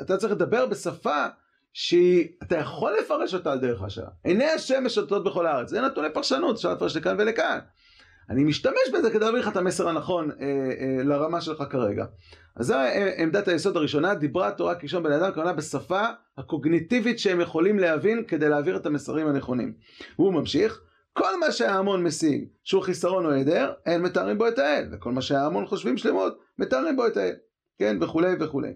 אתה 0.00 0.16
צריך 0.16 0.32
לדבר 0.32 0.66
בשפה 0.66 1.26
שאתה 1.72 2.56
יכול 2.58 2.92
לפרש 3.00 3.34
אותה 3.34 3.52
על 3.52 3.58
דרך 3.58 3.82
השעה. 3.82 4.08
עיני 4.24 4.44
השם 4.44 4.84
משתות 4.84 5.24
בכל 5.24 5.46
הארץ. 5.46 5.70
זה 5.70 5.80
נתוני 5.80 6.08
פרשנות, 6.14 6.56
אפשר 6.56 6.72
לפרש 6.72 6.96
לכאן 6.96 7.16
ולכאן. 7.18 7.58
אני 8.30 8.44
משתמש 8.44 8.90
בזה 8.94 9.10
כדי 9.10 9.24
להביא 9.24 9.40
לך 9.40 9.48
את 9.48 9.56
המסר 9.56 9.88
הנכון 9.88 10.30
אה, 10.30 10.36
אה, 10.46 11.04
לרמה 11.04 11.40
שלך 11.40 11.64
כרגע. 11.70 12.04
אז 12.56 12.66
זו 12.66 12.74
אה, 12.74 13.22
עמדת 13.22 13.48
היסוד 13.48 13.76
הראשונה, 13.76 14.14
דיברה 14.14 14.48
התורה 14.48 14.74
כראשון 14.74 15.02
בן 15.02 15.12
אדם, 15.12 15.32
כמובן 15.32 15.56
בשפה 15.56 16.02
הקוגניטיבית 16.38 17.18
שהם 17.18 17.40
יכולים 17.40 17.78
להבין 17.78 18.24
כדי 18.28 18.48
להעביר 18.48 18.76
את 18.76 18.86
המסרים 18.86 19.26
הנכונים. 19.26 19.74
הוא 20.16 20.34
ממשיך, 20.34 20.80
כל 21.12 21.40
מה 21.40 21.52
שההמון 21.52 22.02
משיג 22.02 22.44
שהוא 22.64 22.82
חיסרון 22.82 23.26
או 23.26 23.30
היעדר, 23.30 23.72
אין 23.86 24.02
מתארים 24.02 24.38
בו 24.38 24.48
את 24.48 24.58
האל, 24.58 24.88
וכל 24.92 25.12
מה 25.12 25.22
שההמון 25.22 25.66
חושבים 25.66 25.96
שלמות, 25.96 26.38
מתארים 26.58 26.96
בו 26.96 27.06
את 27.06 27.16
האל, 27.16 27.34
כן, 27.78 27.96
וכולי 28.02 28.34
וכולי. 28.40 28.72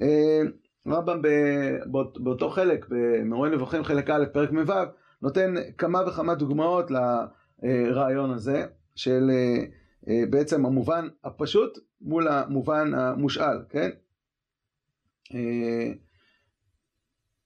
אה, 0.00 0.40
רמב"ם 0.88 1.22
באותו 2.22 2.50
חלק, 2.50 2.86
במורה 2.88 3.48
נבוכים 3.48 3.84
חלק 3.84 4.10
א', 4.10 4.24
פרק 4.32 4.50
מ"ו, 4.52 4.72
נותן 5.22 5.54
כמה 5.78 6.08
וכמה 6.08 6.34
דוגמאות 6.34 6.90
לרעיון 6.90 8.30
הזה, 8.30 8.66
של 8.94 9.30
אה, 9.30 9.64
אה, 10.08 10.22
בעצם 10.30 10.66
המובן 10.66 11.08
הפשוט 11.24 11.78
מול 12.00 12.28
המובן 12.28 12.94
המושאל, 12.94 13.58
כן? 13.68 13.90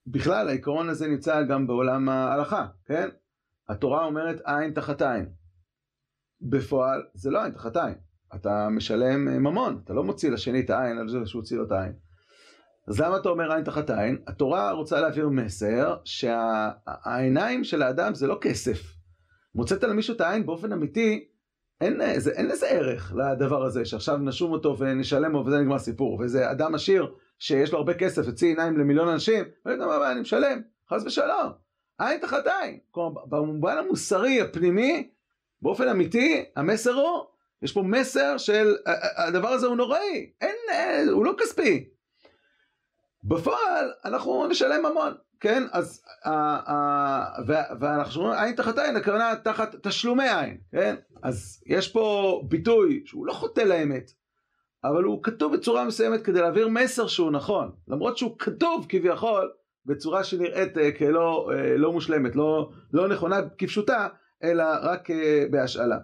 בכלל 0.06 0.48
העיקרון 0.48 0.88
הזה 0.88 1.08
נמצא 1.08 1.42
גם 1.42 1.66
בעולם 1.66 2.08
ההלכה, 2.08 2.66
כן? 2.84 3.08
התורה 3.68 4.04
אומרת 4.04 4.40
עין 4.44 4.72
תחת 4.72 5.02
עין. 5.02 5.26
בפועל 6.40 7.02
זה 7.14 7.30
לא 7.30 7.44
עין 7.44 7.52
תחת 7.52 7.76
עין, 7.76 7.94
אתה 8.34 8.68
משלם 8.70 9.24
ממון, 9.24 9.80
אתה 9.84 9.94
לא 9.94 10.04
מוציא 10.04 10.30
לשני 10.30 10.60
את 10.60 10.70
העין 10.70 10.98
על 10.98 11.08
זה 11.08 11.18
שהוא 11.24 11.40
הוציא 11.40 11.56
לו 11.56 11.64
את 11.64 11.72
העין. 11.72 11.92
אז 12.88 13.00
למה 13.00 13.16
אתה 13.16 13.28
אומר 13.28 13.52
עין 13.52 13.64
תחת 13.64 13.90
עין? 13.90 14.18
התורה 14.26 14.70
רוצה 14.70 15.00
להעביר 15.00 15.28
מסר 15.28 15.96
שהעיניים 16.04 17.64
של 17.64 17.82
האדם 17.82 18.14
זה 18.14 18.26
לא 18.26 18.38
כסף. 18.40 18.78
מוצאת 19.54 19.84
על 19.84 19.92
מישהו 19.92 20.14
את 20.14 20.20
העין 20.20 20.46
באופן 20.46 20.72
אמיתי, 20.72 21.28
אין, 21.80 22.00
זה, 22.18 22.30
אין 22.30 22.46
לזה 22.46 22.66
ערך 22.66 23.14
לדבר 23.16 23.64
הזה, 23.64 23.84
שעכשיו 23.84 24.16
נשום 24.16 24.52
אותו 24.52 24.78
ונשלם 24.78 25.32
לו 25.32 25.46
וזה 25.46 25.58
נגמר 25.58 25.74
הסיפור. 25.74 26.20
וזה 26.20 26.50
אדם 26.50 26.74
עשיר 26.74 27.14
שיש 27.38 27.72
לו 27.72 27.78
הרבה 27.78 27.94
כסף, 27.94 28.26
יוציא 28.26 28.48
עיניים 28.48 28.78
למיליון 28.78 29.08
אנשים, 29.08 29.44
אני 29.66 30.20
משלם, 30.20 30.60
חס 30.90 31.02
ושלום. 31.06 31.52
עין 31.98 32.20
תחת 32.20 32.46
עין. 32.46 32.78
כלומר, 32.90 33.24
במובן 33.24 33.76
המוסרי, 33.78 34.40
הפנימי, 34.40 35.10
באופן 35.62 35.88
אמיתי, 35.88 36.44
המסר 36.56 36.94
הוא, 36.94 37.24
יש 37.62 37.72
פה 37.72 37.82
מסר 37.82 38.38
של 38.38 38.76
הדבר 39.16 39.48
הזה 39.48 39.66
הוא 39.66 39.76
נוראי, 39.76 40.30
אין, 40.40 41.08
הוא 41.08 41.24
לא 41.24 41.34
כספי. 41.38 41.88
בפועל 43.24 43.92
אנחנו 44.04 44.46
נשלם 44.46 44.86
המון, 44.86 45.14
כן? 45.40 45.62
אז, 45.72 46.04
ואנחנו 47.80 48.22
אומרים 48.22 48.40
עין 48.40 48.56
תחת 48.56 48.78
עין, 48.78 48.96
הכוונה 48.96 49.34
תחת 49.44 49.74
תשלומי 49.82 50.28
עין, 50.28 50.56
כן? 50.72 50.94
אז 51.22 51.62
יש 51.66 51.88
פה 51.88 52.40
ביטוי 52.48 53.02
שהוא 53.06 53.26
לא 53.26 53.32
חוטא 53.32 53.60
לאמת, 53.60 54.10
אבל 54.84 55.02
הוא 55.02 55.22
כתוב 55.22 55.56
בצורה 55.56 55.84
מסוימת 55.84 56.22
כדי 56.22 56.40
להעביר 56.40 56.68
מסר 56.68 57.06
שהוא 57.06 57.30
נכון, 57.30 57.70
למרות 57.88 58.18
שהוא 58.18 58.38
כתוב 58.38 58.86
כביכול 58.88 59.52
בצורה 59.86 60.24
שנראית 60.24 60.78
אה, 60.78 60.92
כלא 60.92 61.50
אה, 61.52 61.76
לא 61.76 61.92
מושלמת, 61.92 62.36
לא, 62.36 62.70
לא 62.92 63.08
נכונה 63.08 63.36
כפשוטה, 63.58 64.08
אלא 64.42 64.64
רק 64.82 65.10
אה, 65.10 65.44
בהשאלה. 65.50 65.98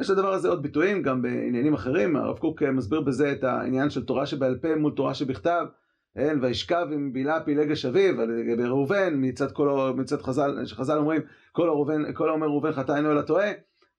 יש 0.00 0.10
לדבר 0.10 0.32
הזה 0.32 0.48
עוד 0.48 0.62
ביטויים 0.62 1.02
גם 1.02 1.22
בעניינים 1.22 1.74
אחרים, 1.74 2.16
הרב 2.16 2.38
קוק 2.38 2.62
מסביר 2.62 3.00
בזה 3.00 3.32
את 3.32 3.44
העניין 3.44 3.90
של 3.90 4.04
תורה 4.04 4.26
שבעל 4.26 4.58
פה 4.58 4.76
מול 4.76 4.92
תורה 4.96 5.14
שבכתב, 5.14 5.66
כן, 6.14 6.38
וישכב 6.42 6.86
עם 6.92 7.12
בילה 7.12 7.40
פילגש 7.40 7.84
אביו, 7.84 8.26
לגבי 8.26 8.64
ראובן, 8.64 9.14
מצד, 9.16 9.52
כל, 9.52 9.92
מצד 9.96 10.22
חז"ל, 10.22 10.64
שחז"ל 10.64 10.98
אומרים, 10.98 11.22
כל, 11.52 11.68
הראובן, 11.68 12.12
כל 12.12 12.28
האומר 12.28 12.46
ראובן 12.46 12.72
חטא 12.72 12.92
אינו 12.92 13.12
אלא 13.12 13.22
טועה, 13.22 13.50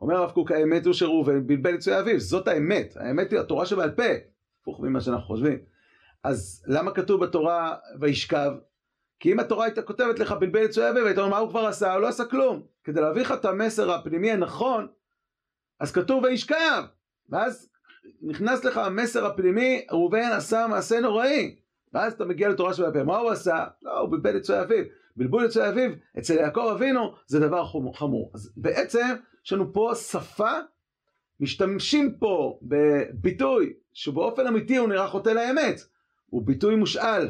אומר 0.02 0.16
הרב 0.16 0.32
קוק, 0.32 0.52
האמת 0.52 0.86
הוא 0.86 0.94
שראובן 0.94 1.48
בלבל 1.48 1.76
יצואי 1.76 2.00
אביו, 2.00 2.20
זאת 2.20 2.48
האמת, 2.48 2.98
האמת 3.00 3.32
היא 3.32 3.40
התורה 3.40 3.66
שבעל 3.66 3.92
פה, 3.92 4.04
הפוך 4.62 4.80
ממה 4.80 5.02
שאנחנו 5.02 5.26
חושבים. 5.28 5.58
אז 6.24 6.66
למה 6.68 6.92
כתוב 6.92 7.24
בתורה 7.24 7.76
וישכב? 8.00 8.52
כי 9.20 9.32
אם 9.32 9.40
התורה 9.40 9.66
הייתה 9.66 9.82
כותבת 9.82 10.20
לך 10.20 10.32
בלבל 10.32 10.64
יצואי 10.64 10.90
אביו, 10.90 11.06
היית 11.06 11.18
אומר 11.18 11.30
מה 11.30 11.38
הוא 11.38 11.50
כבר 11.50 11.66
עשה? 11.66 11.94
הוא 11.94 12.02
לא 12.02 12.08
עשה 12.08 12.26
כלום. 12.26 12.62
כדי 12.84 13.02
להביא 13.02 13.22
לך 13.22 13.32
את 13.32 13.46
המסר 13.46 13.92
הפנימי 13.92 14.32
הנכון, 14.32 14.88
אז 15.80 15.92
כתוב 15.92 16.24
וישכב, 16.24 16.84
ואז 17.30 17.70
נכנס 18.22 18.66
לך 18.66 18.78
המסר 18.78 19.26
הפנימי, 19.26 19.86
ראובן 19.92 20.32
עשה 20.32 20.68
מעשה 20.68 21.00
נוראי. 21.00 21.56
ואז 21.94 22.14
אתה 22.14 22.26
מגיע 22.26 22.50
לתורה 22.50 22.74
של 22.74 22.86
הפה, 22.86 23.04
מה 23.04 23.18
הוא 23.18 23.32
עשה? 23.32 23.66
לא, 23.82 24.00
הוא 24.00 24.10
בלבל 24.12 24.38
את 24.38 24.42
צוי 24.42 24.62
אביו. 24.62 24.84
בלבול 25.16 25.46
את 25.46 25.50
צוי 25.50 25.70
אביו, 25.70 25.92
אצל 26.20 26.34
יעקב 26.34 26.70
אבינו, 26.76 27.14
זה 27.28 27.40
דבר 27.40 27.66
חמור. 27.94 28.32
אז 28.34 28.52
בעצם, 28.58 29.08
יש 29.46 29.54
לנו 29.54 29.74
פה 29.74 29.92
שפה, 29.96 30.52
משתמשים 31.40 32.16
פה 32.20 32.60
בביטוי 32.62 33.74
שבאופן 33.94 34.48
אמיתי 34.48 34.78
הוא 34.78 34.90
נראה 34.90 35.08
חוטא 35.08 35.30
לאמת. 35.30 35.82
הוא 36.30 36.42
ביטוי 36.46 36.76
מושאל. 36.76 37.28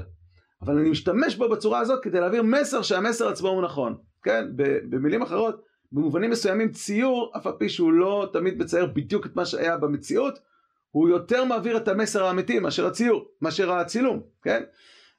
אבל 0.61 0.77
אני 0.77 0.89
משתמש 0.89 1.35
בו 1.35 1.49
בצורה 1.49 1.79
הזאת 1.79 2.03
כדי 2.03 2.19
להעביר 2.19 2.43
מסר 2.43 2.81
שהמסר 2.81 3.29
עצמו 3.29 3.49
הוא 3.49 3.61
נכון. 3.61 3.97
כן? 4.23 4.45
במילים 4.89 5.21
אחרות, 5.21 5.61
במובנים 5.91 6.29
מסוימים 6.29 6.71
ציור, 6.71 7.31
אף 7.37 7.47
על 7.47 7.53
פי 7.59 7.69
שהוא 7.69 7.93
לא 7.93 8.29
תמיד 8.33 8.57
מצייר 8.57 8.85
בדיוק 8.85 9.25
את 9.25 9.35
מה 9.35 9.45
שהיה 9.45 9.77
במציאות, 9.77 10.39
הוא 10.91 11.09
יותר 11.09 11.45
מעביר 11.45 11.77
את 11.77 11.87
המסר 11.87 12.25
האמיתי 12.25 12.59
מאשר 12.59 12.87
הציור, 12.87 13.25
מאשר 13.41 13.71
הצילום, 13.71 14.21
כן? 14.41 14.63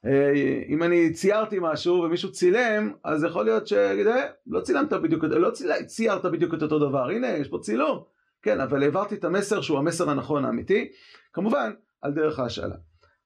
אה, 0.05 0.61
אם 0.67 0.83
אני 0.83 1.13
ציירתי 1.13 1.57
משהו 1.61 1.95
ומישהו 1.95 2.31
צילם, 2.31 2.91
אז 3.03 3.23
יכול 3.23 3.45
להיות 3.45 3.67
שיגיד, 3.67 4.07
אה, 4.07 4.27
לא 4.47 4.61
צילמת 4.61 4.93
בדיוק, 4.93 5.23
לא 5.23 5.51
ציירת 5.85 6.25
בדיוק 6.25 6.53
את 6.53 6.61
אותו 6.61 6.79
דבר, 6.79 7.09
הנה, 7.09 7.27
יש 7.27 7.47
פה 7.47 7.59
צילום, 7.61 8.03
כן, 8.41 8.59
אבל 8.59 8.83
העברתי 8.83 9.15
את 9.15 9.23
המסר 9.23 9.61
שהוא 9.61 9.77
המסר 9.77 10.09
הנכון 10.09 10.45
האמיתי, 10.45 10.91
כמובן, 11.33 11.71
על 12.01 12.13
דרך 12.13 12.39
ההשאלה. 12.39 12.75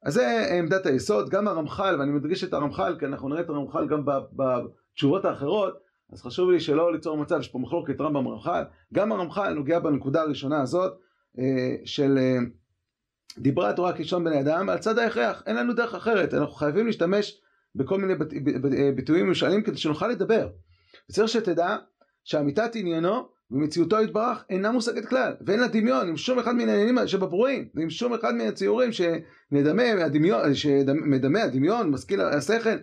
אז 0.03 0.13
זה 0.13 0.55
עמדת 0.59 0.85
היסוד, 0.85 1.29
גם 1.29 1.47
הרמח"ל, 1.47 1.95
ואני 1.99 2.11
מדגיש 2.11 2.43
את 2.43 2.53
הרמח"ל, 2.53 2.95
כי 2.99 3.05
אנחנו 3.05 3.29
נראה 3.29 3.41
את 3.41 3.49
הרמח"ל 3.49 3.87
גם 3.87 4.05
בתשובות 4.35 5.25
האחרות, 5.25 5.84
אז 6.11 6.21
חשוב 6.21 6.51
לי 6.51 6.59
שלא 6.59 6.93
ליצור 6.93 7.17
מצב, 7.17 7.39
יש 7.39 7.47
פה 7.47 7.59
מחלוקת 7.59 8.01
רמב"ם 8.01 8.27
רמח"ל, 8.27 8.63
גם 8.93 9.11
הרמח"ל 9.11 9.53
נוגע 9.53 9.79
בנקודה 9.79 10.21
הראשונה 10.21 10.61
הזאת, 10.61 10.93
אה, 11.39 11.75
של 11.85 12.17
אה, 12.17 12.37
דיברה 13.37 13.69
התורה 13.69 13.93
כלשון 13.93 14.23
בני 14.23 14.39
אדם 14.39 14.69
על 14.69 14.77
צד 14.77 14.99
ההכרח, 14.99 15.43
אין 15.45 15.55
לנו 15.55 15.73
דרך 15.73 15.95
אחרת, 15.95 16.33
אנחנו 16.33 16.53
חייבים 16.53 16.85
להשתמש 16.85 17.41
בכל 17.75 17.99
מיני 17.99 18.13
אה, 18.13 18.91
ביטויים 18.95 19.31
משאלים 19.31 19.63
כדי 19.63 19.77
שנוכל 19.77 20.07
לדבר. 20.07 20.49
וצריך 21.09 21.29
שתדע 21.29 21.77
שאמיתת 22.23 22.75
עניינו 22.75 23.27
ומציאותו 23.51 24.01
יתברך 24.01 24.45
אינה 24.49 24.71
מושגת 24.71 25.05
כלל, 25.05 25.33
ואין 25.45 25.59
לה 25.59 25.67
דמיון 25.67 26.07
עם 26.07 26.17
שום 26.17 26.39
אחד 26.39 26.55
מן 26.55 26.69
העניינים 26.69 27.07
שבברואים, 27.07 27.69
ועם 27.75 27.89
שום 27.89 28.13
אחד 28.13 28.33
מן 28.33 28.47
הציורים 28.47 28.89
שמדמה 28.91 29.83
הדמיון, 30.05 30.53
שמדמה 30.53 31.41
הדמיון, 31.41 31.89
משכיל 31.89 32.21
השכל, 32.21 32.77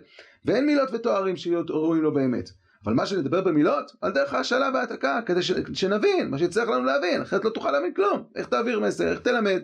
ואין 0.45 0.65
מילות 0.65 0.89
ותוארים 0.93 1.35
שיהיו 1.35 1.61
ראויים 1.69 2.03
לו 2.03 2.13
באמת. 2.13 2.49
אבל 2.85 2.93
מה 2.93 3.05
שנדבר 3.05 3.41
במילות, 3.41 3.91
על 4.01 4.11
דרך 4.11 4.33
ההשאלה 4.33 4.69
והעתקה, 4.73 5.19
כדי 5.25 5.41
ש... 5.41 5.51
שנבין 5.73 6.29
מה 6.29 6.37
שיצטרך 6.37 6.69
לנו 6.69 6.85
להבין, 6.85 7.21
אחרת 7.21 7.45
לא 7.45 7.49
תוכל 7.49 7.71
להבין 7.71 7.93
כלום. 7.93 8.23
איך 8.35 8.47
תעביר 8.47 8.79
מסר, 8.79 9.11
איך 9.11 9.19
תלמד. 9.19 9.61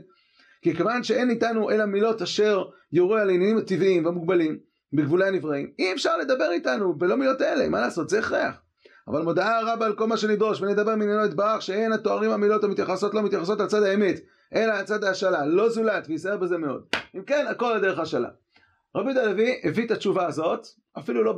כי 0.62 0.76
כיוון 0.76 1.04
שאין 1.04 1.30
איתנו 1.30 1.72
אלא 1.72 1.86
מילות 1.86 2.22
אשר 2.22 2.64
יורו 2.92 3.16
על 3.16 3.30
העניינים 3.30 3.58
הטבעיים 3.58 4.06
והמוגבלים, 4.06 4.60
בגבולי 4.94 5.28
הנבראים, 5.28 5.72
אי 5.80 5.94
אפשר 5.94 6.18
לדבר 6.18 6.52
איתנו 6.52 6.94
בלא 6.94 7.16
מילות 7.16 7.42
אלה, 7.42 7.70
מה 7.70 7.82
לעשות, 7.82 8.10
זה 8.10 8.20
הכרח. 8.20 8.62
אבל 9.08 9.22
מודעה 9.22 9.74
רבה 9.74 9.86
על 9.86 9.94
כל 9.94 10.08
מה 10.08 10.18
שנדרוש, 10.18 10.62
ונדבר 10.62 10.96
מעניינו 10.96 11.26
יתברך, 11.26 11.62
שאין 11.62 11.92
התוארים 11.94 12.32
המילות 12.32 12.64
המתייחסות 12.64 13.14
לא 13.14 13.22
מתייחסות 13.22 13.62
על 13.62 13.68
צד 13.68 13.84
האמת, 13.84 14.20
אלא 14.56 14.74
על 14.74 14.86
צד 14.86 15.04
ההשאלה, 15.04 15.46
לא 15.46 15.70
זולת, 15.70 16.08
וייזהר 16.08 16.38
בזה 16.38 16.58
מאוד. 16.58 16.84
אם 17.16 17.24
כן, 17.24 17.46
הכל 17.50 17.72
על 17.72 17.82
דרך 17.82 18.00
השאלה. 18.00 18.30
רבי 18.96 19.20
הלוי 19.20 19.62
הביא 19.64 19.86
את 19.86 19.92
התשובה 19.92 20.28
הזאת, 20.28 20.68
אפילו 20.98 21.24
לא 21.24 21.38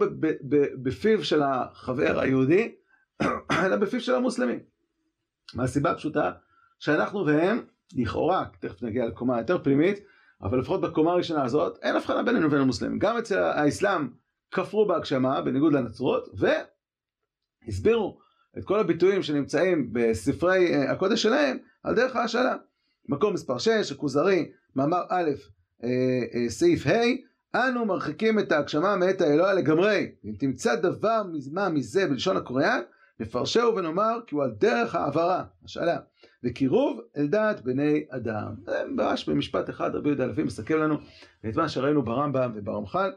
בפיו 0.84 1.24
של 1.24 1.42
החבר 1.44 2.20
היהודי, 2.20 2.76
אלא 3.66 3.76
בפיו 3.76 4.02
של 4.02 4.16
המוסלמים. 4.16 4.60
מהסיבה 5.54 5.92
הפשוטה 5.92 6.32
שאנחנו 6.80 7.26
והם, 7.26 7.62
לכאורה, 7.96 8.46
תכף 8.60 8.84
נגיע 8.84 9.06
לקומה 9.06 9.38
יותר 9.38 9.64
פנימית, 9.64 10.00
אבל 10.42 10.60
לפחות 10.60 10.82
בקומה 10.82 11.12
הראשונה 11.12 11.44
הזאת, 11.44 11.80
אין 11.82 11.96
הבחנה 11.96 12.24
בינינו 12.24 12.48
ובין 12.48 12.62
המוסלמים. 12.62 13.00
גם 13.00 13.18
אצל 13.18 13.38
האסלאם 13.40 14.08
כפרו 14.52 14.86
בהגשמה, 14.88 15.42
בניגוד 15.42 15.74
לנצרות, 15.74 16.30
והסבירו 17.68 18.20
את 18.58 18.66
כל 18.66 18.80
הביטויים 18.80 19.24
שנמצאים 19.24 19.90
בספרי 19.94 20.74
אה, 20.74 20.92
הקודש 20.92 21.24
שלהם, 21.24 21.58
על 21.84 21.96
דרך 21.96 22.16
ההשאלה. 22.16 22.56
מקום 23.10 23.34
מספר 23.34 23.58
6, 23.58 23.92
הכוזרי, 23.92 24.52
מאמר 24.76 25.02
א', 25.10 25.30
אה, 25.84 25.90
אה, 26.34 26.50
סעיף 26.50 26.88
ה', 26.88 26.92
אנו 27.56 27.86
מרחיקים 27.86 28.40
את 28.40 28.52
ההגשמה 28.52 28.96
מאת 28.96 29.22
האלוה 29.22 29.54
לגמרי. 29.54 30.12
אם 30.26 30.34
תמצא 30.40 30.76
דבר 30.76 31.22
מה 31.52 31.70
מזה 31.70 32.08
בלשון 32.08 32.38
הקוריאן, 32.38 32.82
נפרשהו 33.20 33.76
ונאמר 33.76 34.20
כי 34.28 34.36
הוא 34.36 34.44
על 34.44 34.52
דרך 34.52 34.96
העברה, 34.96 35.44
השאלה, 35.66 35.98
וקירוב 36.44 37.00
אל 37.18 37.28
דעת 37.28 37.62
בני 37.62 38.06
אדם. 38.10 38.56
זה 38.66 38.84
ממש 38.88 39.30
במשפט 39.30 39.70
אחד 39.70 39.96
רבי 39.96 40.10
יהודה 40.10 40.24
הלוי 40.24 40.44
מסכם 40.44 40.78
לנו 40.78 40.96
את 41.50 41.56
מה 41.56 41.70
שראינו 41.70 42.04
ברמב"ם 42.04 42.52
וברמח"ל. 42.56 43.12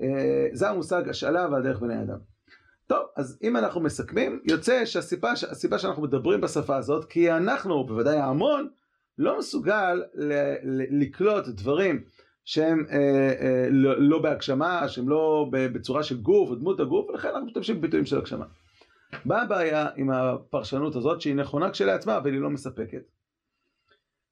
אה, 0.00 0.46
זה 0.52 0.68
המושג 0.68 1.08
השאלה 1.08 1.48
ועל 1.50 1.62
דרך 1.62 1.80
בני 1.80 2.02
אדם. 2.02 2.18
טוב, 2.86 3.06
אז 3.16 3.38
אם 3.42 3.56
אנחנו 3.56 3.80
מסכמים, 3.80 4.40
יוצא 4.44 4.84
שהסיבה, 4.84 5.78
שאנחנו 5.78 6.02
מדברים 6.02 6.40
בשפה 6.40 6.76
הזאת, 6.76 7.04
כי 7.04 7.32
אנחנו, 7.32 7.86
בוודאי 7.86 8.16
ההמון, 8.16 8.68
לא 9.18 9.38
מסוגל 9.38 10.02
לקלוט 10.90 11.48
דברים 11.48 12.02
שהם 12.50 12.86
אה, 12.90 12.96
אה, 13.40 13.66
לא, 13.70 14.00
לא 14.00 14.22
בהגשמה, 14.22 14.88
שהם 14.88 15.08
לא 15.08 15.50
בצורה 15.52 16.02
של 16.02 16.20
גוף 16.20 16.50
או 16.50 16.54
דמות 16.54 16.80
הגוף, 16.80 17.10
ולכן 17.10 17.28
אנחנו 17.28 17.46
משתמשים 17.46 17.78
בביטויים 17.78 18.06
של 18.06 18.18
הגשמה. 18.18 18.46
מה 19.24 19.42
הבעיה 19.42 19.88
עם 19.96 20.10
הפרשנות 20.10 20.96
הזאת 20.96 21.20
שהיא 21.20 21.34
נכונה 21.34 21.70
כשלעצמה 21.70 22.16
אבל 22.16 22.32
היא 22.32 22.40
לא 22.40 22.50
מספקת? 22.50 23.02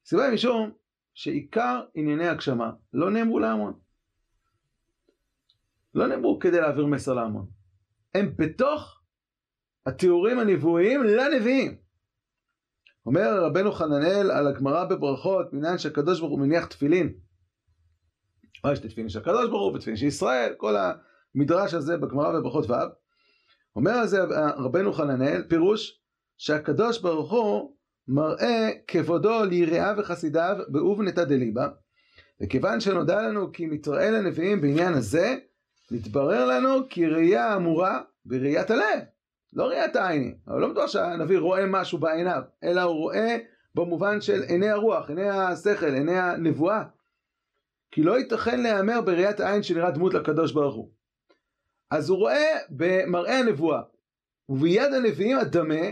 סיבה 0.05 0.31
משום 0.33 0.71
שעיקר 1.13 1.81
ענייני 1.95 2.27
הגשמה 2.27 2.71
לא 2.93 3.11
נאמרו 3.11 3.39
להמון. 3.39 3.73
לא 5.93 6.07
נאמרו 6.07 6.39
כדי 6.39 6.61
להעביר 6.61 6.85
מסר 6.85 7.13
להמון. 7.13 7.45
הם 8.15 8.33
בתוך 8.37 9.01
התיאורים 9.85 10.39
הנבואיים 10.39 11.03
לנביאים. 11.03 11.75
אומר 13.05 13.43
רבנו 13.43 13.71
חננאל 13.71 14.31
על 14.31 14.47
הגמרא 14.47 14.85
בברכות, 14.85 15.53
מניין 15.53 15.77
שהקדוש 15.77 16.19
ברוך 16.19 16.31
הוא 16.31 16.39
מניח 16.39 16.65
תפילין. 16.65 17.28
או 18.63 18.71
יש 18.71 18.79
את 18.79 18.85
התפילין 18.85 19.09
של 19.09 19.19
הקדוש 19.19 19.49
ברוך 19.49 19.61
הוא 19.61 19.75
ותפילין 19.75 19.97
של 19.97 20.05
ישראל, 20.05 20.53
כל 20.57 20.75
המדרש 21.35 21.73
הזה 21.73 21.97
בגמרא 21.97 22.31
בברכות 22.31 22.69
ו'. 22.69 22.73
אומר 23.75 23.91
על 23.91 24.07
זה 24.07 24.23
רבנו 24.57 24.93
חננאל, 24.93 25.43
פירוש 25.47 26.01
שהקדוש 26.37 27.01
ברוך 27.01 27.31
הוא 27.31 27.75
מראה 28.07 28.69
כבודו 28.87 29.45
ליראיו 29.45 29.95
וחסידיו 29.97 30.57
באובנתא 30.67 31.23
דליבה, 31.23 31.67
וכיוון 32.41 32.79
שנודע 32.79 33.21
לנו 33.21 33.51
כי 33.51 33.65
מתראה 33.65 34.11
לנביאים 34.11 34.61
בעניין 34.61 34.93
הזה, 34.93 35.35
מתברר 35.91 36.45
לנו 36.45 36.89
כי 36.89 37.07
ראייה 37.07 37.55
אמורה 37.55 38.01
בראיית 38.25 38.71
הלב, 38.71 38.99
לא 39.53 39.63
ראיית 39.63 39.95
העין, 39.95 40.35
אבל 40.47 40.61
לא 40.61 40.67
מדובר 40.67 40.87
שהנביא 40.87 41.39
רואה 41.39 41.65
משהו 41.65 41.97
בעיניו, 41.97 42.41
אלא 42.63 42.81
הוא 42.81 42.95
רואה 42.95 43.37
במובן 43.75 44.21
של 44.21 44.41
עיני 44.41 44.69
הרוח, 44.69 45.09
עיני 45.09 45.29
השכל, 45.29 45.93
עיני 45.93 46.19
הנבואה. 46.19 46.83
כי 47.91 48.03
לא 48.03 48.17
ייתכן 48.17 48.61
להיאמר 48.61 49.01
בראיית 49.01 49.39
העין 49.39 49.63
שנראה 49.63 49.91
דמות 49.91 50.13
לקדוש 50.13 50.51
ברוך 50.51 50.75
הוא. 50.75 50.91
אז 51.91 52.09
הוא 52.09 52.17
רואה 52.17 52.57
במראה 52.69 53.39
הנבואה, 53.39 53.81
וביד 54.49 54.93
הנביאים 54.93 55.37
הדמה, 55.37 55.85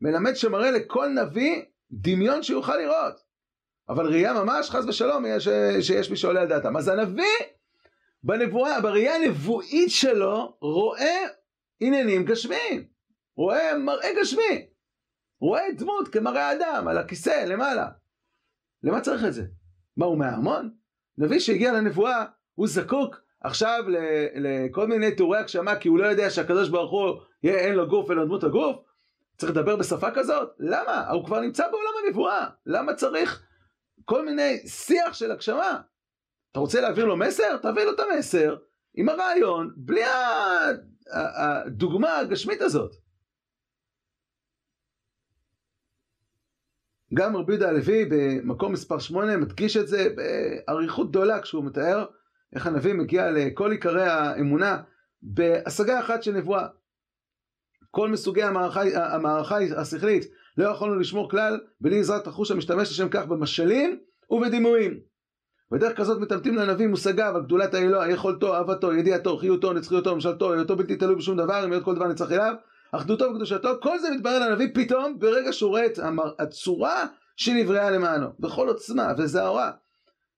מלמד 0.00 0.34
שמראה 0.34 0.70
לכל 0.70 1.08
נביא 1.08 1.62
דמיון 1.90 2.42
שיוכל 2.42 2.76
לראות. 2.76 3.14
אבל 3.88 4.06
ראייה 4.06 4.32
ממש, 4.32 4.70
חס 4.70 4.84
ושלום, 4.84 5.24
יש, 5.26 5.48
שיש 5.80 6.10
מי 6.10 6.16
שעולה 6.16 6.40
על 6.40 6.48
דעתם. 6.48 6.76
אז 6.76 6.88
הנביא, 6.88 7.24
בנבואה, 8.22 8.80
בראייה 8.80 9.14
הנבואית 9.14 9.90
שלו, 9.90 10.56
רואה 10.60 11.16
עניינים 11.80 12.24
גשמיים. 12.24 12.86
רואה 13.36 13.78
מראה 13.78 14.08
גשמי. 14.20 14.66
רואה 15.40 15.62
דמות 15.78 16.08
כמראה 16.08 16.52
אדם, 16.52 16.88
על 16.88 16.98
הכיסא, 16.98 17.44
למעלה. 17.46 17.88
למה 18.82 19.00
צריך 19.00 19.24
את 19.24 19.34
זה? 19.34 19.42
מה, 19.96 20.06
הוא 20.06 20.18
מההמון? 20.18 20.81
נביא 21.18 21.38
שהגיע 21.38 21.72
לנבואה, 21.72 22.24
הוא 22.54 22.68
זקוק 22.68 23.20
עכשיו 23.40 23.84
לכל 24.34 24.86
מיני 24.86 25.14
תיאורי 25.14 25.38
הגשמה, 25.38 25.76
כי 25.76 25.88
הוא 25.88 25.98
לא 25.98 26.06
יודע 26.06 26.30
שהקדוש 26.30 26.68
ברוך 26.68 26.90
הוא 26.90 27.20
יהיה 27.42 27.58
אין 27.58 27.74
לו 27.74 27.88
גוף 27.88 28.10
לו 28.10 28.24
דמות 28.24 28.44
הגוף? 28.44 28.76
צריך 29.36 29.52
לדבר 29.52 29.76
בשפה 29.76 30.10
כזאת? 30.10 30.48
למה? 30.58 31.10
הוא 31.10 31.24
כבר 31.24 31.40
נמצא 31.40 31.68
בעולם 31.70 31.90
הנבואה. 32.06 32.46
למה 32.66 32.94
צריך 32.94 33.42
כל 34.04 34.24
מיני 34.24 34.58
שיח 34.66 35.14
של 35.14 35.30
הגשמה? 35.30 35.80
אתה 36.52 36.60
רוצה 36.60 36.80
להעביר 36.80 37.04
לו 37.04 37.16
מסר? 37.16 37.56
תעביר 37.56 37.84
לו 37.84 37.94
את 37.94 38.00
המסר 38.00 38.56
עם 38.94 39.08
הרעיון, 39.08 39.72
בלי 39.76 40.02
הדוגמה 41.12 42.18
הגשמית 42.18 42.62
הזאת. 42.62 43.01
גם 47.14 47.36
רבי 47.36 47.52
יהודה 47.52 47.68
הלוי 47.68 48.04
במקום 48.10 48.72
מספר 48.72 48.98
8 48.98 49.36
מדגיש 49.36 49.76
את 49.76 49.88
זה 49.88 50.08
באריכות 50.16 51.10
גדולה 51.10 51.40
כשהוא 51.40 51.64
מתאר 51.64 52.04
איך 52.54 52.66
הנביא 52.66 52.92
מגיע 52.92 53.30
לכל 53.30 53.70
עיקרי 53.70 54.08
האמונה 54.08 54.82
בהשגה 55.22 56.00
אחת 56.00 56.22
של 56.22 56.32
נבואה. 56.32 56.66
כל 57.90 58.08
מסוגי 58.08 58.42
המערכה, 58.42 58.82
המערכה 58.94 59.56
השכלית 59.76 60.24
לא 60.56 60.68
יכולנו 60.68 60.98
לשמור 60.98 61.30
כלל 61.30 61.60
בלי 61.80 62.00
עזרת 62.00 62.26
החוש 62.26 62.50
המשתמש 62.50 62.90
לשם 62.90 63.08
כך 63.08 63.26
במשלים 63.26 63.98
ובדימויים. 64.30 65.00
בדרך 65.70 65.96
כזאת 65.96 66.20
מתעמתים 66.20 66.56
לנביא 66.56 66.86
מושגיו 66.86 67.36
על 67.36 67.42
גדולת 67.42 67.74
האלוה, 67.74 68.10
יכולתו, 68.10 68.54
אהבתו, 68.54 68.94
ידיעתו, 68.94 69.36
חיותו, 69.36 69.72
נצחיותו, 69.72 70.14
ממשלתו, 70.14 70.52
היותו 70.52 70.76
בלתי 70.76 70.96
תלוי 70.96 71.14
בשום 71.14 71.36
דבר, 71.36 71.64
אם 71.64 71.72
היות 71.72 71.84
כל 71.84 71.94
דבר 71.94 72.08
נצטרך 72.08 72.32
אליו, 72.32 72.54
אחדותו 72.92 73.24
וקדושתו, 73.24 73.68
כל 73.82 73.98
זה 73.98 74.10
מתברר 74.10 74.38
לנביא 74.38 74.68
פתאום 74.74 75.18
ברגע 75.18 75.52
שהוא 75.52 75.70
רואה 75.70 75.86
את 75.86 75.98
הצורה 76.38 77.06
שנבראה 77.36 77.90
למענו, 77.90 78.26
בכל 78.40 78.68
עוצמה 78.68 79.12
וזעורה. 79.18 79.70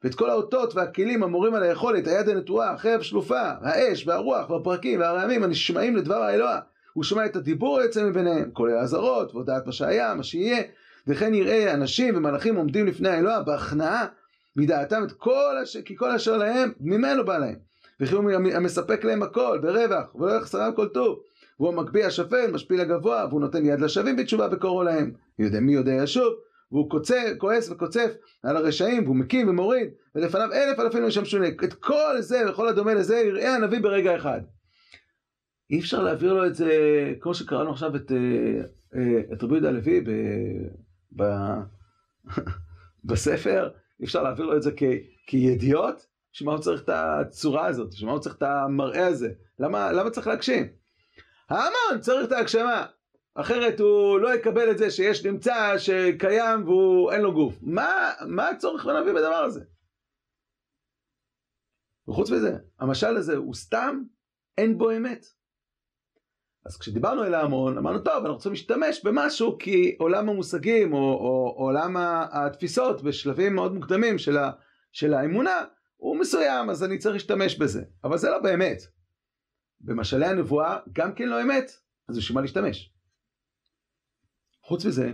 ואת 0.04 0.14
כל 0.14 0.30
האותות 0.30 0.74
והכלים 0.74 1.22
המורים 1.22 1.54
על 1.54 1.62
היכולת, 1.62 2.06
היד 2.06 2.28
הנטועה, 2.28 2.72
החרב 2.72 3.02
שלופה, 3.02 3.40
האש 3.40 4.06
והרוח 4.06 4.50
והפרקים 4.50 5.00
והרעמים 5.00 5.42
הנשמעים 5.42 5.96
לדבר 5.96 6.22
האלוה. 6.22 6.60
הוא 6.92 7.04
שומע 7.04 7.26
את 7.26 7.36
הדיבור 7.36 7.78
היוצא 7.78 8.04
מביניהם, 8.04 8.50
כולל 8.52 8.76
האזהרות, 8.76 9.34
והודעת 9.34 9.66
מה 9.66 9.72
שהיה, 9.72 10.14
מה 10.14 10.22
שיהיה, 10.22 10.62
וכן 11.06 11.34
יראה 11.34 11.74
אנשים 11.74 12.16
ומלאכים 12.16 12.56
עומדים 12.56 12.86
לפני 12.86 13.08
האלוה 13.08 13.42
בהכנעה 13.42 14.06
מדעתם 14.56 15.04
את 15.04 15.12
כל 15.12 15.56
אשר, 15.62 15.82
כי 15.82 15.96
כל 15.96 16.10
אשר 16.10 16.36
להם 16.36 16.72
ממנו 16.80 17.24
בא 17.24 17.38
להם. 17.38 17.56
וכי 18.00 18.14
הוא 18.14 18.30
המספק 18.54 19.04
להם 19.04 19.22
הכל 19.22 19.58
ברווח, 19.62 20.14
ולא 20.14 20.32
יחסרם 20.32 20.72
כל 20.72 20.88
טוב. 20.88 21.18
והוא 21.60 21.72
המקפיא 21.72 22.06
השפל, 22.06 22.50
משפיל 22.52 22.80
הגבוה, 22.80 23.26
והוא 23.28 23.40
נותן 23.40 23.66
יד 23.66 23.80
לשווים 23.80 24.16
בתשובה 24.16 24.48
בקורו 24.48 24.82
להם. 24.82 25.12
יודע 25.38 25.60
מי 25.60 25.74
יודע 25.74 25.92
ישוב, 25.92 26.34
והוא 26.72 26.90
קוצר, 26.90 27.22
כועס 27.38 27.70
וקוצף 27.70 28.10
על 28.42 28.56
הרשעים, 28.56 29.04
והוא 29.04 29.16
מקים 29.16 29.48
ומוריד, 29.48 29.90
ולפניו 30.14 30.52
אלף 30.52 30.80
אלפים 30.80 31.06
ישמשו 31.06 31.38
את 31.64 31.74
כל 31.74 32.20
זה 32.20 32.50
וכל 32.50 32.68
הדומה 32.68 32.94
לזה 32.94 33.16
יראה 33.16 33.54
הנביא 33.54 33.80
ברגע 33.80 34.16
אחד. 34.16 34.40
אי 35.70 35.80
אפשר 35.80 36.02
להעביר 36.02 36.32
לו 36.32 36.46
את 36.46 36.54
זה, 36.54 36.68
כמו 37.20 37.34
שקראנו 37.34 37.70
עכשיו 37.70 37.96
את, 37.96 38.12
אה, 38.12 38.60
אה, 38.96 39.20
את 39.32 39.42
רבי 39.42 39.54
יהודה 39.54 39.68
הלוי 39.68 40.00
ב, 40.00 40.10
ב, 41.16 41.24
בספר, 43.04 43.70
אי 44.00 44.04
אפשר 44.04 44.22
להעביר 44.22 44.46
לו 44.46 44.56
את 44.56 44.62
זה 44.62 44.70
כ, 44.76 44.82
כידיעות? 45.26 46.06
בשביל 46.32 46.46
מה 46.46 46.52
הוא 46.52 46.62
צריך 46.62 46.82
את 46.82 46.90
הצורה 46.92 47.66
הזאת? 47.66 47.88
בשביל 47.88 48.06
מה 48.06 48.12
הוא 48.12 48.20
צריך 48.20 48.36
את 48.36 48.42
המראה 48.42 49.06
הזה? 49.06 49.32
למה, 49.58 49.92
למה 49.92 50.10
צריך 50.10 50.26
להגשים? 50.26 50.83
ההמון 51.50 52.00
צריך 52.00 52.26
את 52.26 52.32
ההגשמה. 52.32 52.86
אחרת 53.34 53.80
הוא 53.80 54.18
לא 54.18 54.34
יקבל 54.34 54.70
את 54.70 54.78
זה 54.78 54.90
שיש 54.90 55.26
נמצא 55.26 55.78
שקיים 55.78 56.64
והוא 56.64 57.12
אין 57.12 57.20
לו 57.20 57.32
גוף. 57.34 57.58
מה, 57.62 58.12
מה 58.26 58.48
הצורך 58.48 58.84
בנביא 58.84 59.12
בדבר 59.12 59.34
הזה? 59.34 59.60
וחוץ 62.08 62.30
מזה, 62.30 62.56
המשל 62.80 63.16
הזה 63.16 63.36
הוא 63.36 63.54
סתם, 63.54 64.02
אין 64.58 64.78
בו 64.78 64.90
אמת. 64.90 65.26
אז 66.66 66.78
כשדיברנו 66.78 67.24
אל 67.24 67.34
ההמון, 67.34 67.78
אמרנו, 67.78 67.98
טוב, 67.98 68.14
אנחנו 68.14 68.34
רוצים 68.34 68.52
להשתמש 68.52 69.04
במשהו 69.04 69.58
כי 69.58 69.96
עולם 69.98 70.28
המושגים 70.28 70.92
או, 70.92 70.98
או, 70.98 71.54
או 71.56 71.64
עולם 71.64 71.96
התפיסות 72.32 73.02
בשלבים 73.02 73.54
מאוד 73.54 73.74
מוקדמים 73.74 74.18
של, 74.18 74.36
ה, 74.36 74.50
של 74.92 75.14
האמונה 75.14 75.64
הוא 75.96 76.16
מסוים, 76.16 76.70
אז 76.70 76.84
אני 76.84 76.98
צריך 76.98 77.14
להשתמש 77.14 77.58
בזה. 77.58 77.82
אבל 78.04 78.18
זה 78.18 78.30
לא 78.30 78.38
באמת. 78.38 78.82
במשלי 79.80 80.26
הנבואה 80.26 80.78
גם 80.92 81.14
כן 81.14 81.28
לא 81.28 81.42
אמת, 81.42 81.70
אז 82.08 82.18
בשביל 82.18 82.34
מה 82.34 82.40
להשתמש? 82.40 82.94
חוץ 84.62 84.86
מזה, 84.86 85.12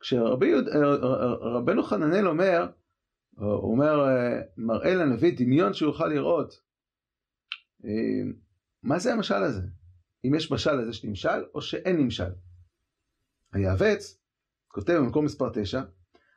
כשרבנו 0.00 1.82
חננאל 1.82 2.28
אומר, 2.28 2.66
הוא 3.34 3.72
אומר, 3.72 4.06
מראה 4.56 4.94
לנביא 4.94 5.36
דמיון 5.36 5.74
שהוא 5.74 5.88
יוכל 5.88 6.06
לראות, 6.06 6.60
מה 8.82 8.98
זה 8.98 9.12
המשל 9.12 9.42
הזה? 9.42 9.62
אם 10.24 10.34
יש 10.34 10.50
משל 10.50 10.80
אז 10.80 10.88
יש 10.88 11.04
נמשל 11.04 11.44
או 11.54 11.62
שאין 11.62 11.96
נמשל. 11.96 12.30
היעבץ 13.52 14.20
כותב 14.68 14.92
במקום 14.92 15.24
מספר 15.24 15.50
9, 15.54 15.82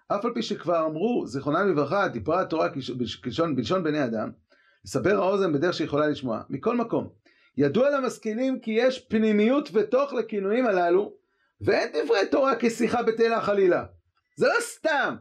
אף 0.08 0.26
על 0.26 0.34
פי 0.34 0.42
שכבר 0.42 0.86
אמרו, 0.86 1.28
זיכרונם 1.28 1.72
לברכה, 1.72 2.08
דיברה 2.08 2.42
התורה 2.42 2.70
כלשון, 3.24 3.84
בני 3.84 4.06
אדם, 4.06 4.32
לסבר 4.86 5.16
האוזן 5.16 5.54
בדרך 5.54 5.74
שיכולה 5.74 6.08
לשמוע. 6.08 6.42
מכל 6.50 6.78
מקום, 6.78 7.10
ידוע 7.58 7.90
למשכילים 7.90 8.60
כי 8.60 8.72
יש 8.72 9.00
פנימיות 9.00 9.70
ותוך 9.74 10.14
לכינויים 10.14 10.66
הללו, 10.66 11.14
ואין 11.62 11.90
דברי 11.94 12.28
תורה 12.32 12.54
כשיחה 12.60 13.04
בתלה 13.04 13.42
חלילה. 13.42 13.86
זה 14.36 14.48
לא 14.48 14.54
סתם. 14.60 15.16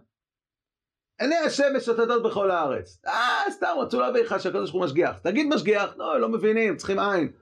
עיני 1.18 1.36
השם 1.36 1.76
משוטטות 1.76 2.22
בכל 2.22 2.50
הארץ. 2.50 2.98
אה, 3.06 3.50
סתם 3.50 3.74
רצו 3.78 4.00
להביא 4.00 4.22
לך 4.22 4.40
שהקדוש 4.40 4.70
ברוך 4.70 4.82
הוא 4.82 4.84
משגיח. 4.84 5.18
תגיד 5.18 5.46
משגיח, 5.46 5.94
לא, 5.96 6.20
לא 6.20 6.28
מבינים, 6.28 6.76
צריכים 6.76 6.98
עין. 6.98 7.32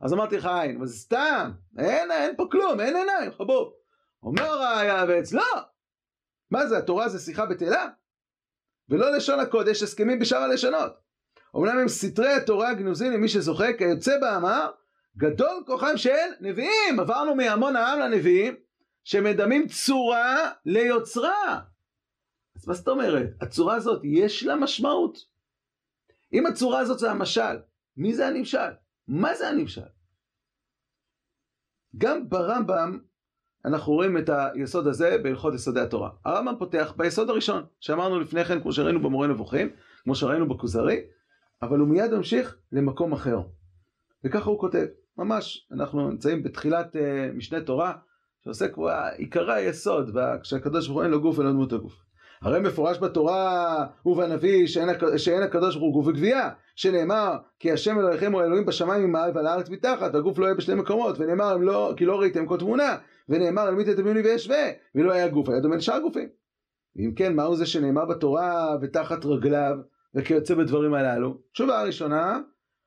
אז 0.00 0.12
אמרתי 0.12 0.36
לך 0.36 0.46
עין, 0.46 0.76
אבל 0.76 0.86
זה 0.86 0.98
סתם, 0.98 1.50
אין, 1.78 2.10
אין 2.10 2.36
פה 2.36 2.46
כלום, 2.50 2.80
אין 2.80 2.96
עיניים, 2.96 3.32
חבוב. 3.32 3.72
אומר 4.22 4.62
היעבץ, 4.62 5.32
לא. 5.32 5.42
מה 6.50 6.66
זה, 6.66 6.78
התורה 6.78 7.08
זה 7.08 7.18
שיחה 7.18 7.46
בתלה? 7.46 7.88
ולא 8.88 9.16
לשון 9.16 9.40
הקודש, 9.40 9.82
הסכמים 9.82 10.18
בשאר 10.18 10.38
הלשונות. 10.38 11.07
אומנם 11.54 11.78
הם 11.78 11.88
סתרי 11.88 12.32
התורה 12.32 12.70
הגנוזים 12.70 13.12
למי 13.12 13.28
שזוכה, 13.28 13.72
כיוצא 13.72 14.20
באמר, 14.20 14.70
גדול 15.16 15.62
כוחם 15.66 15.96
של 15.96 16.10
נביאים. 16.40 17.00
עברנו 17.00 17.34
מהמון 17.34 17.76
העם 17.76 17.98
לנביאים, 17.98 18.54
שמדמים 19.04 19.68
צורה 19.68 20.50
ליוצרה. 20.64 21.60
אז 22.56 22.68
מה 22.68 22.74
זאת 22.74 22.88
אומרת? 22.88 23.28
הצורה 23.40 23.74
הזאת, 23.74 24.00
יש 24.04 24.44
לה 24.44 24.56
משמעות? 24.56 25.18
אם 26.32 26.46
הצורה 26.46 26.78
הזאת 26.78 26.98
זה 26.98 27.10
המשל, 27.10 27.58
מי 27.96 28.14
זה 28.14 28.26
הנמשל? 28.26 28.70
מה 29.08 29.34
זה 29.34 29.48
הנמשל? 29.48 29.80
גם 31.98 32.28
ברמב"ם 32.28 32.98
אנחנו 33.64 33.92
רואים 33.92 34.18
את 34.18 34.30
היסוד 34.54 34.86
הזה 34.86 35.18
בהלכות 35.22 35.54
יסודי 35.54 35.80
התורה. 35.80 36.10
הרמב"ם 36.24 36.54
פותח 36.58 36.94
ביסוד 36.96 37.30
הראשון, 37.30 37.64
שאמרנו 37.80 38.20
לפני 38.20 38.44
כן, 38.44 38.60
כמו 38.60 38.72
שראינו 38.72 39.02
במורה 39.02 39.26
נבוכים, 39.26 39.70
כמו 40.04 40.14
שראינו 40.14 40.48
בכוזרי, 40.48 41.00
אבל 41.62 41.78
הוא 41.78 41.88
מיד 41.88 42.14
ממשיך 42.14 42.56
למקום 42.72 43.12
אחר. 43.12 43.40
וככה 44.24 44.50
הוא 44.50 44.58
כותב, 44.58 44.86
ממש, 45.18 45.68
אנחנו 45.72 46.10
נמצאים 46.10 46.42
בתחילת 46.42 46.96
uh, 46.96 46.98
משנה 47.36 47.60
תורה, 47.60 47.92
שעוסק 48.44 48.76
בעיקרי 48.76 49.54
היסוד, 49.54 50.18
כשהקדוש 50.42 50.86
ברוך 50.86 50.96
הוא 50.96 51.02
אין 51.02 51.10
לו 51.10 51.20
גוף 51.20 51.38
ולא 51.38 51.52
דמות 51.52 51.72
הגוף. 51.72 52.08
הרי 52.42 52.60
מפורש 52.60 52.98
בתורה 52.98 53.86
ובנביא 54.06 54.66
שאין, 54.66 54.88
שאין 55.16 55.42
הקדוש 55.42 55.76
ברוך 55.76 55.94
הוא 55.94 56.02
גוף 56.02 56.06
וגבייה, 56.06 56.50
שנאמר 56.76 57.36
כי 57.58 57.72
השם 57.72 57.98
אלוהיכם 57.98 58.32
הוא 58.32 58.42
אלוהים 58.42 58.66
בשמיים 58.66 59.04
ממעל 59.04 59.30
ועל 59.34 59.46
הארץ 59.46 59.70
מתחת, 59.70 60.14
והגוף 60.14 60.38
לא 60.38 60.44
יהיה 60.44 60.54
בשני 60.54 60.74
מקומות, 60.74 61.16
ונאמר 61.18 61.56
לא, 61.56 61.94
כי 61.96 62.04
לא 62.04 62.20
ראיתם 62.20 62.46
כל 62.46 62.58
תמונה, 62.58 62.96
ונאמר 63.28 63.62
על 63.62 63.74
מי 63.74 63.84
תתביאוני 63.84 64.20
וישווה, 64.20 64.64
ולא 64.94 65.12
היה 65.12 65.28
גוף, 65.28 65.48
היה 65.48 65.60
דומה 65.60 65.76
לשאר 65.76 65.98
גופים. 65.98 66.28
ואם 66.96 67.12
כן, 67.16 67.36
מהו 67.36 67.56
זה 67.56 67.66
שנאמר 67.66 68.04
בתורה 68.04 68.76
ותחת 68.80 69.24
רגליו, 69.24 69.76
וכיוצא 70.18 70.54
בדברים 70.54 70.94
הללו? 70.94 71.38
תשובה 71.52 71.80
הראשונה, 71.80 72.40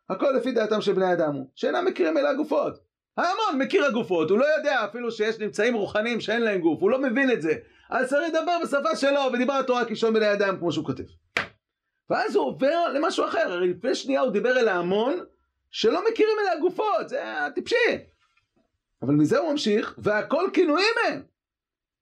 הכל 0.09 0.31
לפי 0.31 0.51
דעתם 0.51 0.81
של 0.81 0.93
בני 0.93 1.13
אדם 1.13 1.33
הוא, 1.33 1.49
שאינם 1.55 1.85
מכירים 1.85 2.17
אלה 2.17 2.29
הגופות. 2.29 2.79
ההמון 3.17 3.61
מכיר 3.61 3.85
הגופות, 3.85 4.29
הוא 4.29 4.39
לא 4.39 4.45
יודע 4.57 4.85
אפילו 4.85 5.11
שיש 5.11 5.39
נמצאים 5.39 5.73
רוחניים 5.73 6.21
שאין 6.21 6.41
להם 6.41 6.61
גוף, 6.61 6.81
הוא 6.81 6.91
לא 6.91 7.01
מבין 7.01 7.31
את 7.31 7.41
זה. 7.41 7.53
אז 7.89 8.09
צריך 8.09 8.29
לדבר 8.29 8.57
בשפה 8.63 8.95
שלו, 8.95 9.19
ודיבר 9.33 9.53
התורה 9.53 9.85
כישון 9.85 10.13
בני 10.13 10.33
אדם, 10.33 10.57
כמו 10.57 10.71
שהוא 10.71 10.85
כותב. 10.85 11.03
ואז 12.09 12.35
הוא 12.35 12.45
עובר 12.45 12.93
למשהו 12.93 13.25
אחר, 13.25 13.51
הרי 13.51 13.67
לפני 13.67 13.95
שנייה 13.95 14.21
הוא 14.21 14.31
דיבר 14.31 14.59
אל 14.59 14.67
ההמון, 14.67 15.19
שלא 15.71 16.03
מכירים 16.11 16.35
אלה 16.41 16.51
הגופות, 16.51 17.09
זה 17.09 17.45
הטיפשי. 17.45 17.75
אבל 19.01 19.13
מזה 19.13 19.39
הוא 19.39 19.51
ממשיך, 19.51 19.95
והכל 19.97 20.49
כינויים 20.53 20.95
הם. 21.07 21.21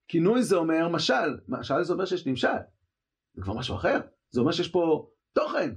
כינוי 0.07 0.43
זה 0.43 0.55
אומר 0.55 0.87
משל, 0.87 1.37
משל 1.47 1.83
זה 1.83 1.93
אומר 1.93 2.05
שיש 2.05 2.25
נמשל. 2.25 2.47
זה 3.33 3.41
כבר 3.41 3.53
משהו 3.53 3.75
אחר, 3.75 3.99
זה 4.31 4.41
אומר 4.41 4.51
שיש 4.51 4.67
פה 4.67 5.09
תוכן. 5.33 5.69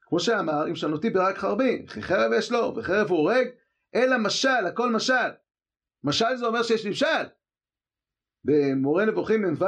כמו 0.00 0.20
שאמר, 0.20 0.68
אם 0.68 0.74
שנותי 0.74 1.10
ברק 1.10 1.38
חרבי, 1.38 1.86
כי 1.86 2.02
חרב 2.02 2.32
יש 2.38 2.52
לו, 2.52 2.74
וחרב 2.76 3.08
הוא 3.08 3.18
הורג, 3.18 3.46
אלא 3.94 4.18
משל, 4.18 4.66
הכל 4.68 4.92
משל. 4.92 5.30
משל 6.04 6.36
זה 6.36 6.46
אומר 6.46 6.62
שיש 6.62 6.86
נמשל. 6.86 7.26
במורה 8.44 9.04
נבוכים 9.04 9.42
מ"ו, 9.42 9.64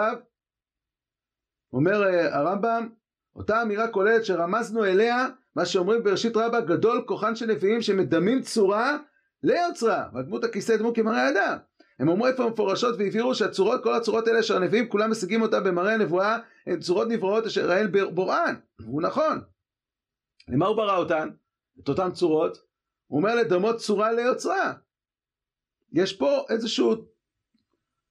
אומר 1.72 2.04
אה, 2.04 2.36
הרמב"ם, 2.36 2.88
אותה 3.36 3.62
אמירה 3.62 3.88
כוללת 3.88 4.24
שרמזנו 4.24 4.84
אליה, 4.84 5.26
מה 5.56 5.66
שאומרים 5.66 6.02
בראשית 6.02 6.36
רבה, 6.36 6.60
גדול 6.60 7.04
כוחן 7.06 7.36
של 7.36 7.46
נביאים 7.46 7.82
שמדמים 7.82 8.42
צורה 8.42 8.98
ליוצרה, 9.42 10.08
והדמות 10.12 10.44
הכיסא 10.44 10.76
דמות 10.76 10.96
כמראה 10.96 11.30
אדם. 11.30 11.58
הם 12.02 12.08
אמרו 12.08 12.26
איפה 12.26 12.50
מפורשות 12.50 12.94
והבהירו 12.98 13.34
שהצורות, 13.34 13.82
כל 13.82 13.94
הצורות 13.94 14.26
האלה 14.26 14.42
של 14.42 14.56
הנביאים, 14.56 14.88
כולם 14.88 15.10
משיגים 15.10 15.42
אותה 15.42 15.60
במראה 15.60 15.94
הנבואה, 15.94 16.38
הן 16.66 16.80
צורות 16.80 17.08
נבראות 17.08 17.46
אשר 17.46 17.70
ראל 17.70 17.86
בוראן, 18.14 18.54
והוא 18.80 19.02
נכון. 19.02 19.40
למה 20.48 20.66
הוא 20.66 20.76
ברא 20.76 20.96
אותן? 20.96 21.28
את 21.82 21.88
אותן 21.88 22.10
צורות? 22.10 22.58
הוא 23.06 23.18
אומר 23.18 23.34
לדמות 23.34 23.76
צורה 23.76 24.12
ליוצרה. 24.12 24.72
יש 25.92 26.12
פה 26.12 26.44
איזשהו, 26.50 26.94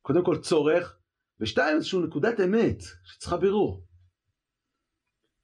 קודם 0.02 0.26
כל 0.26 0.38
צורך, 0.38 0.98
ושתיים 1.40 1.76
איזשהו 1.76 2.02
נקודת 2.02 2.40
אמת 2.40 2.82
שצריכה 3.04 3.38
בירור. 3.38 3.84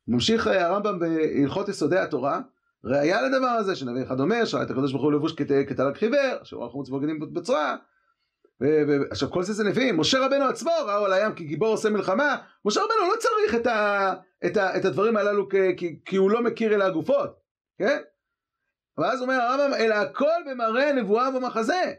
ממשיך 0.07 0.47
הרמב"ם 0.47 0.99
בהלכות 0.99 1.69
יסודי 1.69 1.97
התורה, 1.97 2.41
ראיה 2.83 3.21
לדבר 3.21 3.47
הזה, 3.47 3.75
שנביא 3.75 4.03
אחד 4.03 4.19
אומר, 4.19 4.45
שראה 4.45 4.63
את 4.63 4.69
הקדוש 4.69 4.91
ברוך 4.91 5.03
הוא 5.03 5.13
לבוש 5.13 5.33
כתלק 5.67 5.97
חיוור, 5.97 6.43
שהוא 6.43 6.69
חמוץ 6.71 6.89
בגדים 6.89 7.19
בצורה, 7.33 7.77
ועכשיו 8.61 9.31
כל 9.31 9.43
זה 9.43 9.53
זה 9.53 9.63
נביאים, 9.63 9.99
משה 9.99 10.25
רבנו 10.25 10.45
עצמו 10.45 10.71
ראו 10.87 11.05
על 11.05 11.13
הים 11.13 11.33
כגיבור 11.35 11.67
עושה 11.67 11.89
מלחמה, 11.89 12.37
משה 12.65 12.81
רבנו 12.81 13.09
לא 13.13 13.15
צריך 13.19 13.55
את, 13.61 13.67
ה, 13.67 14.13
את, 14.45 14.57
ה, 14.57 14.77
את 14.77 14.85
הדברים 14.85 15.17
הללו 15.17 15.49
כי, 15.49 15.99
כי 16.05 16.15
הוא 16.15 16.31
לא 16.31 16.43
מכיר 16.43 16.75
אל 16.75 16.81
הגופות, 16.81 17.39
כן? 17.79 17.97
ואז 18.97 19.21
אומר 19.21 19.33
הרמב"ם, 19.33 19.73
אלא 19.73 19.95
הכל 19.95 20.39
במראה 20.45 20.93
נבואה 20.93 21.37
ומחזה. 21.37 21.93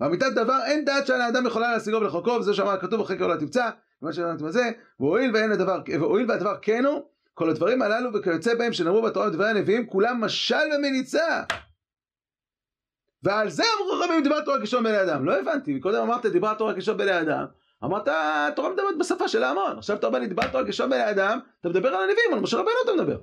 ואמיתת 0.00 0.32
דבר 0.34 0.58
אין 0.66 0.84
דעת 0.84 1.06
שעל 1.06 1.20
האדם 1.20 1.46
יכולה 1.46 1.72
להשיגו 1.72 1.96
ולחוקו, 1.96 2.30
וזה 2.30 2.54
שאמר 2.54 2.80
כתוב 2.80 3.00
אחרי 3.00 3.18
כל 3.18 3.32
התמצא, 3.32 3.70
ומה 4.02 4.12
שאמרתי 4.12 4.44
בזה, 4.44 4.70
והואיל 5.00 5.30
ואין 5.34 5.52
הדבר, 5.52 5.80
והואיל 6.00 6.30
והדבר 6.30 6.56
כן 6.62 6.84
הוא, 6.84 7.02
כל 7.34 7.50
הדברים 7.50 7.82
הללו 7.82 8.14
וכיוצא 8.14 8.54
בהם 8.54 8.72
שנאמרו 8.72 9.02
בתורה 9.02 9.26
ודברי 9.26 9.50
הנביאים, 9.50 9.86
כולם 9.86 10.20
משל 10.20 10.54
ומניצה. 10.76 11.42
ועל 13.22 13.50
זה 13.50 13.62
אמרו 13.76 14.04
חכמים 14.04 14.22
דיברת 14.22 14.44
תורה 14.44 14.62
כשון 14.62 14.84
בני 14.84 15.02
אדם. 15.02 15.24
לא 15.24 15.40
הבנתי, 15.40 15.80
קודם 15.80 16.02
אמרת 16.02 16.26
דיברת 16.26 16.58
תורה 16.58 16.74
כשון 16.76 16.96
בני 16.96 17.20
אדם, 17.20 17.44
אמרת 17.84 18.08
התורה 18.08 18.70
מדברת 18.70 18.98
בשפה 19.00 19.28
של 19.28 19.42
ההמון. 19.42 19.78
עכשיו 19.78 19.96
אתה 19.96 20.06
אומר 20.06 20.18
לי 20.18 20.26
דיברת 20.26 20.52
תורה 20.52 20.68
כשון 20.68 20.90
בני 20.90 21.10
אדם, 21.10 21.38
אתה 21.60 21.68
מדבר 21.68 21.88
על 21.88 21.94
הנביאים, 21.94 22.32
על 22.32 22.40
משה 22.40 22.56
רבנו 22.56 22.72
אתה 22.84 22.92
מדבר. 22.92 23.20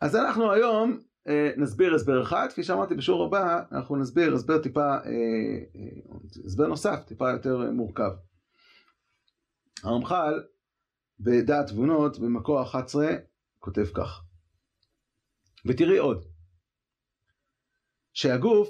אז 0.00 0.16
אנחנו 0.16 0.52
היום 0.52 0.98
אה, 1.28 1.50
נסביר 1.56 1.94
הסבר 1.94 2.22
אחד, 2.22 2.46
כפי 2.50 2.62
שאמרתי 2.62 2.94
בשיעור 2.94 3.24
הבא, 3.24 3.62
אנחנו 3.72 3.96
נסביר 3.96 4.34
הסבר 4.34 4.58
טיפה, 4.58 4.80
אה, 4.80 4.96
אה, 4.96 6.16
הסבר 6.44 6.66
נוסף, 6.66 7.02
טיפה 7.06 7.30
יותר 7.30 7.70
מורכב. 7.72 8.10
הרמח"ל 9.82 10.42
בדעת 11.20 11.66
תבונות 11.66 12.18
במקור 12.18 12.62
11 12.62 13.06
כותב 13.58 13.84
כך 13.94 14.22
ותראי 15.64 15.98
עוד 15.98 16.24
שהגוף 18.12 18.68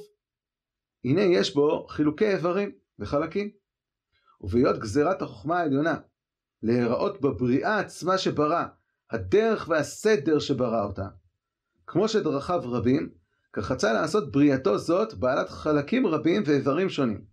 הנה 1.05 1.23
יש 1.23 1.55
בו 1.55 1.87
חילוקי 1.87 2.31
איברים 2.31 2.73
וחלקים 2.99 3.51
ובהיות 4.41 4.79
גזירת 4.79 5.23
החוכמה 5.23 5.59
העליונה 5.59 5.97
להיראות 6.63 7.21
בבריאה 7.21 7.79
עצמה 7.79 8.19
שברא 8.19 8.65
הדרך 9.11 9.69
והסדר 9.69 10.39
שברא 10.39 10.85
אותה 10.85 11.09
כמו 11.87 12.09
שדרכיו 12.09 12.61
רבים 12.65 13.15
כך 13.53 13.71
רצה 13.71 13.93
לעשות 13.93 14.33
בריאתו 14.33 14.79
זאת 14.79 15.15
בעלת 15.15 15.49
חלקים 15.49 16.07
רבים 16.07 16.43
ואיברים 16.47 16.89
שונים 16.89 17.25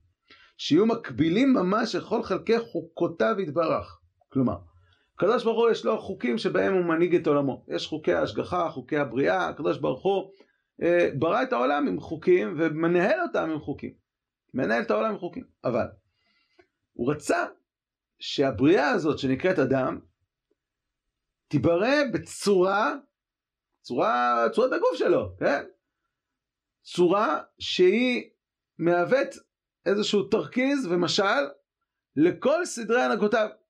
שיהיו 0.57 0.85
מקבילים 0.85 1.53
ממש 1.53 1.95
לכל 1.95 2.23
חלקי 2.23 2.59
חוקותיו 2.59 3.35
יתברך. 3.39 3.99
כלומר, 4.29 4.57
הקדוש 5.21 5.43
ברוך 5.43 5.57
הוא 5.57 5.69
יש 5.69 5.85
לו 5.85 5.99
חוקים 5.99 6.37
שבהם 6.37 6.73
הוא 6.73 6.85
מנהיג 6.85 7.15
את 7.15 7.27
עולמו. 7.27 7.65
יש 7.67 7.87
חוקי 7.87 8.13
ההשגחה, 8.13 8.69
חוקי 8.69 8.97
הבריאה, 8.97 9.47
הקדוש 9.47 9.77
ברוך 9.77 10.03
הוא 10.03 10.31
אה, 10.83 11.09
ברא 11.19 11.43
את 11.43 11.53
העולם 11.53 11.87
עם 11.87 11.99
חוקים 11.99 12.55
ומנהל 12.57 13.21
אותם 13.21 13.49
עם 13.49 13.59
חוקים. 13.59 13.93
מנהל 14.53 14.81
את 14.81 14.91
העולם 14.91 15.11
עם 15.11 15.17
חוקים. 15.17 15.43
אבל 15.63 15.85
הוא 16.93 17.11
רצה 17.11 17.45
שהבריאה 18.19 18.89
הזאת 18.89 19.19
שנקראת 19.19 19.59
אדם 19.59 19.99
תיברא 21.47 21.95
בצורה, 22.13 22.95
צורה, 23.81 24.45
צורת 24.51 24.73
הגוף 24.73 24.95
שלו, 24.95 25.35
כן? 25.39 25.63
צורה 26.81 27.41
שהיא 27.59 28.29
מהווה 28.79 29.21
איזשהו 29.85 30.23
תרכיז 30.23 30.85
ומשל 30.85 31.43
לכל 32.15 32.65
סדרי 32.65 33.01
הנהגותיו. 33.01 33.60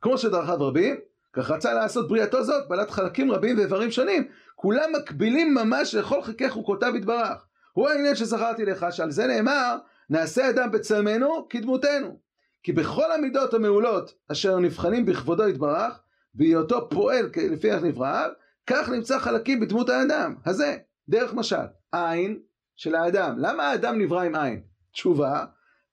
כמו 0.00 0.18
שדרכיו 0.18 0.56
רבים, 0.60 0.96
כך 1.32 1.50
רצה 1.50 1.74
לעשות 1.74 2.08
בריאתו 2.08 2.44
זאת, 2.44 2.68
בעלת 2.68 2.90
חלקים 2.90 3.32
רבים 3.32 3.58
ואיברים 3.58 3.90
שונים, 3.90 4.28
כולם 4.54 4.92
מקבילים 4.98 5.54
ממש 5.54 5.94
לכל 5.94 6.22
חלקי 6.22 6.50
חוקותיו 6.50 6.96
יתברך. 6.96 7.44
הוא 7.72 7.88
העניין 7.88 8.14
שזכרתי 8.14 8.64
לך, 8.64 8.86
שעל 8.90 9.10
זה 9.10 9.26
נאמר, 9.26 9.76
נעשה 10.10 10.50
אדם 10.50 10.70
בצלמנו 10.70 11.46
כדמותנו. 11.50 12.18
כי 12.62 12.72
בכל 12.72 13.12
המידות 13.12 13.54
המעולות 13.54 14.14
אשר 14.32 14.58
נבחנים 14.58 15.06
בכבודו 15.06 15.48
יתברך, 15.48 16.00
בהיותו 16.34 16.88
פועל 16.90 17.30
לפי 17.50 17.72
איך 17.72 17.82
נבראיו, 17.82 18.30
כך 18.66 18.88
נמצא 18.88 19.18
חלקים 19.18 19.60
בדמות 19.60 19.88
האדם, 19.88 20.34
הזה, 20.46 20.76
דרך 21.08 21.34
משל, 21.34 21.56
עין, 21.92 22.38
של 22.76 22.94
האדם. 22.94 23.38
למה 23.38 23.70
האדם 23.70 23.98
נברא 23.98 24.22
עם 24.22 24.34
עין? 24.34 24.62
תשובה, 24.92 25.44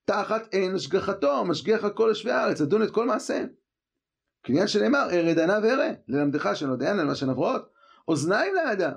תחת 0.06 0.54
עין 0.54 0.76
השגחתו, 0.76 1.46
משגיח 1.46 1.84
על 1.84 1.90
כל 1.90 2.06
יושבי 2.08 2.32
הארץ, 2.32 2.62
לדון 2.62 2.84
את 2.84 2.92
כל 2.92 3.06
מעשיהם. 3.06 3.48
כעניין 4.46 4.68
שנאמר, 4.68 5.08
ארד 5.12 5.40
ענה 5.40 5.60
וארא, 5.64 5.90
ללמדך 6.08 6.50
שלא 6.54 6.76
דיין 6.76 7.00
על 7.00 7.06
מה 7.06 7.16
שנברות. 7.16 7.70
אוזניים 8.08 8.56
לאדם, 8.56 8.92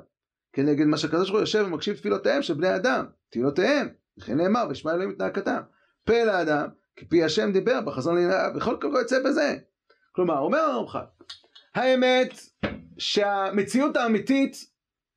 כנגד 0.53 0.85
מה 0.85 0.97
שהקדוש 0.97 1.29
ברוך 1.29 1.33
הוא 1.33 1.41
יושב 1.41 1.65
ומקשיב 1.67 1.97
תפילותיהם 1.97 2.43
של 2.43 2.55
בני 2.55 2.77
אדם, 2.77 3.07
תפילותיהם, 3.31 3.89
וכן 4.19 4.37
נאמר, 4.37 4.67
ושמע 4.71 4.93
אלוהים 4.93 5.11
את 5.11 5.23
נאקתם. 5.23 5.61
פה 6.05 6.25
לאדם, 6.25 6.69
כי 6.97 7.09
פי 7.09 7.25
השם 7.25 7.53
דיבר 7.53 7.81
בחזון 7.81 8.15
לענייניו, 8.15 8.51
וכל 8.57 8.77
כל 8.81 8.95
יוצא 8.99 9.23
בזה. 9.25 9.57
כלומר, 10.13 10.39
אומר 10.39 10.59
הרמח"ל, 10.59 11.05
האמת 11.75 12.41
שהמציאות 12.99 13.97
האמיתית 13.97 14.57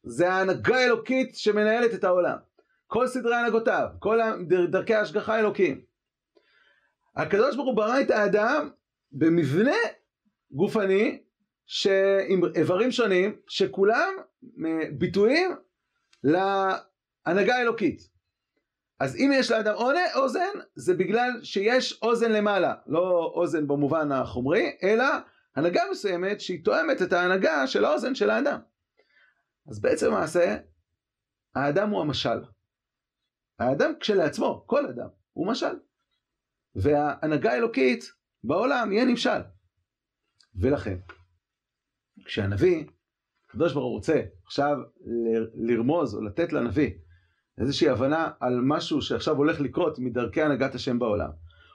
זה 0.03 0.33
ההנהגה 0.33 0.77
האלוקית 0.77 1.35
שמנהלת 1.35 1.93
את 1.93 2.03
העולם. 2.03 2.37
כל 2.87 3.07
סדרי 3.07 3.35
הנהגותיו, 3.35 3.87
כל 3.99 4.19
דרכי 4.71 4.95
ההשגחה 4.95 5.35
האלוקים. 5.35 5.81
הקדוש 7.15 7.55
ברוך 7.55 7.67
הוא 7.67 7.75
ברא 7.75 8.01
את 8.01 8.11
האדם 8.11 8.69
במבנה 9.11 9.75
גופני 10.51 11.21
עם 12.27 12.41
איברים 12.55 12.91
שונים 12.91 13.35
שכולם 13.47 14.13
ביטויים 14.97 15.51
להנהגה 16.23 17.55
האלוקית. 17.55 18.11
אז 18.99 19.15
אם 19.15 19.31
יש 19.33 19.51
לאדם 19.51 19.75
אוזן, 20.15 20.59
זה 20.75 20.93
בגלל 20.93 21.29
שיש 21.43 21.99
אוזן 22.01 22.31
למעלה, 22.31 22.73
לא 22.87 23.31
אוזן 23.35 23.67
במובן 23.67 24.11
החומרי, 24.11 24.77
אלא 24.83 25.05
הנהגה 25.55 25.81
מסוימת 25.91 26.41
שהיא 26.41 26.65
תואמת 26.65 27.01
את 27.01 27.13
ההנהגה 27.13 27.67
של 27.67 27.85
האוזן 27.85 28.15
של 28.15 28.29
האדם. 28.29 28.59
אז 29.67 29.81
בעצם 29.81 30.07
למעשה, 30.07 30.57
האדם 31.55 31.89
הוא 31.89 32.01
המשל. 32.01 32.43
האדם 33.59 33.93
כשלעצמו, 33.99 34.63
כל 34.67 34.85
אדם, 34.85 35.07
הוא 35.33 35.47
משל. 35.47 35.79
וההנהגה 36.75 37.51
האלוקית 37.51 38.11
בעולם 38.43 38.91
יהיה 38.91 39.05
נמשל. 39.05 39.41
ולכן, 40.55 40.97
כשהנביא, 42.25 42.85
הקדוש 43.45 43.73
ברוך 43.73 43.85
הוא 43.85 43.93
רוצה 43.93 44.21
עכשיו 44.45 44.77
לרמוז 45.55 46.15
או 46.15 46.21
לתת 46.21 46.53
לנביא 46.53 46.91
איזושהי 47.57 47.89
הבנה 47.89 48.31
על 48.39 48.59
משהו 48.63 49.01
שעכשיו 49.01 49.35
הולך 49.35 49.59
לקרות 49.59 49.99
מדרכי 49.99 50.41
הנהגת 50.41 50.75
השם 50.75 50.99
בעולם, 50.99 51.29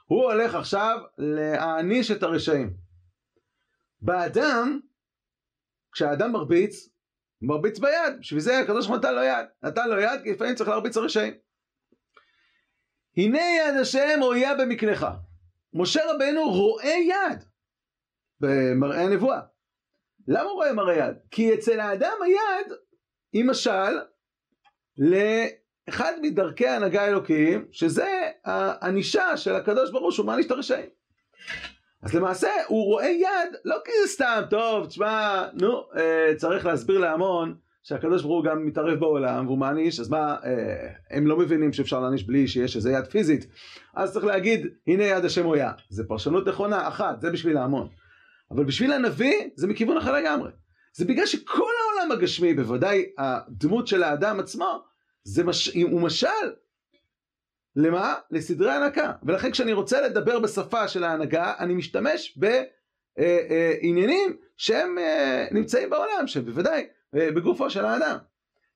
הוא 0.05 0.23
הולך 0.23 0.55
עכשיו 0.55 0.99
להעניש 1.17 2.11
את 2.11 2.23
הרשעים. 2.23 2.73
באדם, 4.01 4.79
כשהאדם 5.91 6.31
מרביץ, 6.31 6.89
מרביץ 7.41 7.79
ביד, 7.79 8.19
בשביל 8.19 8.39
זה 8.39 8.59
הקדוש 8.59 8.87
ברוך 8.87 8.89
הוא 8.89 8.97
נתן 8.97 9.15
לו 9.15 9.23
יד, 9.23 9.45
נתן 9.63 9.89
לו 9.89 9.99
יד 9.99 10.21
כי 10.23 10.31
לפעמים 10.31 10.55
צריך 10.55 10.69
להרביץ 10.69 10.97
הרשעים. 10.97 11.33
הנה 13.17 13.39
יד 13.39 13.75
השם 13.81 14.19
רויה 14.21 14.55
במקנך. 14.55 15.07
משה 15.73 16.01
רבנו 16.11 16.49
רואה 16.49 16.95
יד 17.07 17.43
במראה 18.39 19.03
הנבואה. 19.03 19.39
למה 20.27 20.43
הוא 20.43 20.53
רואה 20.53 20.73
מראה 20.73 20.95
יד? 20.95 21.15
כי 21.31 21.53
אצל 21.53 21.79
האדם 21.79 22.17
היד 22.25 22.73
היא 23.33 23.45
משל 23.45 23.97
לאחד 24.97 26.13
מדרכי 26.21 26.67
ההנהגה 26.67 27.01
האלוקיים, 27.01 27.65
שזה 27.71 28.29
הענישה 28.45 29.37
של 29.37 29.55
הקדוש 29.55 29.91
ברוך 29.91 30.03
הוא 30.03 30.11
שהוא 30.11 30.25
מעניש 30.25 30.45
את 30.45 30.51
הרשעים. 30.51 30.89
אז 32.01 32.15
למעשה 32.15 32.49
הוא 32.67 32.85
רואה 32.85 33.07
יד 33.07 33.55
לא 33.65 33.75
כי 33.85 33.91
זה 34.03 34.13
סתם, 34.13 34.41
טוב, 34.49 34.87
תשמע, 34.87 35.43
נו, 35.53 35.83
אה, 35.97 36.33
צריך 36.37 36.65
להסביר 36.65 36.97
להמון 36.97 37.55
שהקדוש 37.83 38.21
ברוך 38.21 38.33
הוא 38.33 38.43
גם 38.43 38.65
מתערב 38.65 38.99
בעולם 38.99 39.47
והוא 39.47 39.57
מעניש, 39.57 39.99
אז 39.99 40.09
מה, 40.09 40.35
אה, 40.43 40.89
הם 41.11 41.27
לא 41.27 41.37
מבינים 41.37 41.73
שאפשר 41.73 41.99
להעניש 41.99 42.23
בלי 42.23 42.47
שיש 42.47 42.75
איזה 42.75 42.91
יד 42.91 43.05
פיזית, 43.05 43.47
אז 43.95 44.13
צריך 44.13 44.25
להגיד, 44.25 44.67
הנה 44.87 45.03
יד 45.03 45.25
השם 45.25 45.45
רויה. 45.45 45.71
זה 45.89 46.03
פרשנות 46.07 46.47
נכונה, 46.47 46.87
אחת, 46.87 47.21
זה 47.21 47.29
בשביל 47.31 47.57
ההמון. 47.57 47.87
אבל 48.51 48.63
בשביל 48.63 48.91
הנביא 48.91 49.49
זה 49.55 49.67
מכיוון 49.67 49.97
אחר 49.97 50.11
לגמרי. 50.11 50.51
זה 50.93 51.05
בגלל 51.05 51.25
שכל 51.25 51.71
העולם 51.81 52.11
הגשמי, 52.11 52.53
בוודאי 52.53 53.05
הדמות 53.17 53.87
של 53.87 54.03
האדם 54.03 54.39
עצמו, 54.39 54.83
זה 55.23 55.43
מש... 55.43 55.75
הוא 55.75 56.01
משל 56.01 56.27
למה? 57.75 58.15
לסדרי 58.31 58.71
הנקה. 58.71 59.13
ולכן 59.23 59.51
כשאני 59.51 59.73
רוצה 59.73 60.01
לדבר 60.01 60.39
בשפה 60.39 60.87
של 60.87 61.03
ההנהגה, 61.03 61.53
אני 61.59 61.73
משתמש 61.73 62.37
בעניינים 63.17 64.29
אה, 64.29 64.35
אה, 64.35 64.47
שהם 64.57 64.97
אה, 64.97 65.47
נמצאים 65.51 65.89
בעולם, 65.89 66.27
שבוודאי 66.27 66.87
בגופו 67.13 67.69
של 67.69 67.85
האדם. 67.85 68.17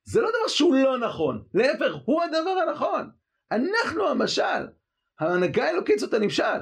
זה 0.04 0.22
לא 0.22 0.30
דבר 0.30 0.48
שהוא 0.48 0.76
לא 0.76 0.98
נכון, 0.98 1.44
להפך, 1.54 1.94
הוא 2.06 2.24
הדבר 2.24 2.50
הנכון. 2.68 3.10
אנחנו 3.52 4.08
המשל, 4.08 4.68
ההנהגה 5.20 5.66
האלוקית 5.66 6.00
זאת 6.00 6.14
הנמשל. 6.14 6.62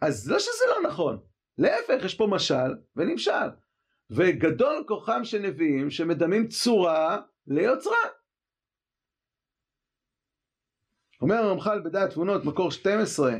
אז 0.00 0.30
לא 0.30 0.38
שזה 0.38 0.64
לא 0.68 0.88
נכון, 0.88 1.18
להפך, 1.60 2.04
יש 2.04 2.14
פה 2.14 2.26
משל 2.26 2.74
ונמשל. 2.96 3.48
וגדול 4.10 4.84
כוחם 4.88 5.24
של 5.24 5.38
נביאים 5.38 5.90
שמדמים 5.90 6.48
צורה 6.48 7.20
ליוצרה. 7.46 7.96
אומר 11.22 11.34
הרמח"ל 11.34 11.80
בדעת 11.84 12.10
תבונות, 12.10 12.44
מקור 12.44 12.70
12, 12.70 13.32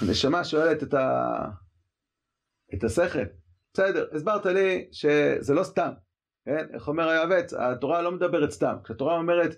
הנשמה 0.00 0.44
שואלת 0.44 0.82
את, 0.82 0.94
ה... 0.94 1.28
את 2.74 2.84
השכל, 2.84 3.24
בסדר, 3.72 4.08
הסברת 4.12 4.46
לי 4.46 4.88
שזה 4.92 5.54
לא 5.54 5.62
סתם, 5.64 5.90
כן? 6.44 6.66
איך 6.74 6.88
אומר 6.88 7.08
היועץ, 7.08 7.54
התורה 7.54 8.02
לא 8.02 8.12
מדברת 8.12 8.50
סתם, 8.50 8.76
כשהתורה 8.84 9.16
אומרת 9.16 9.56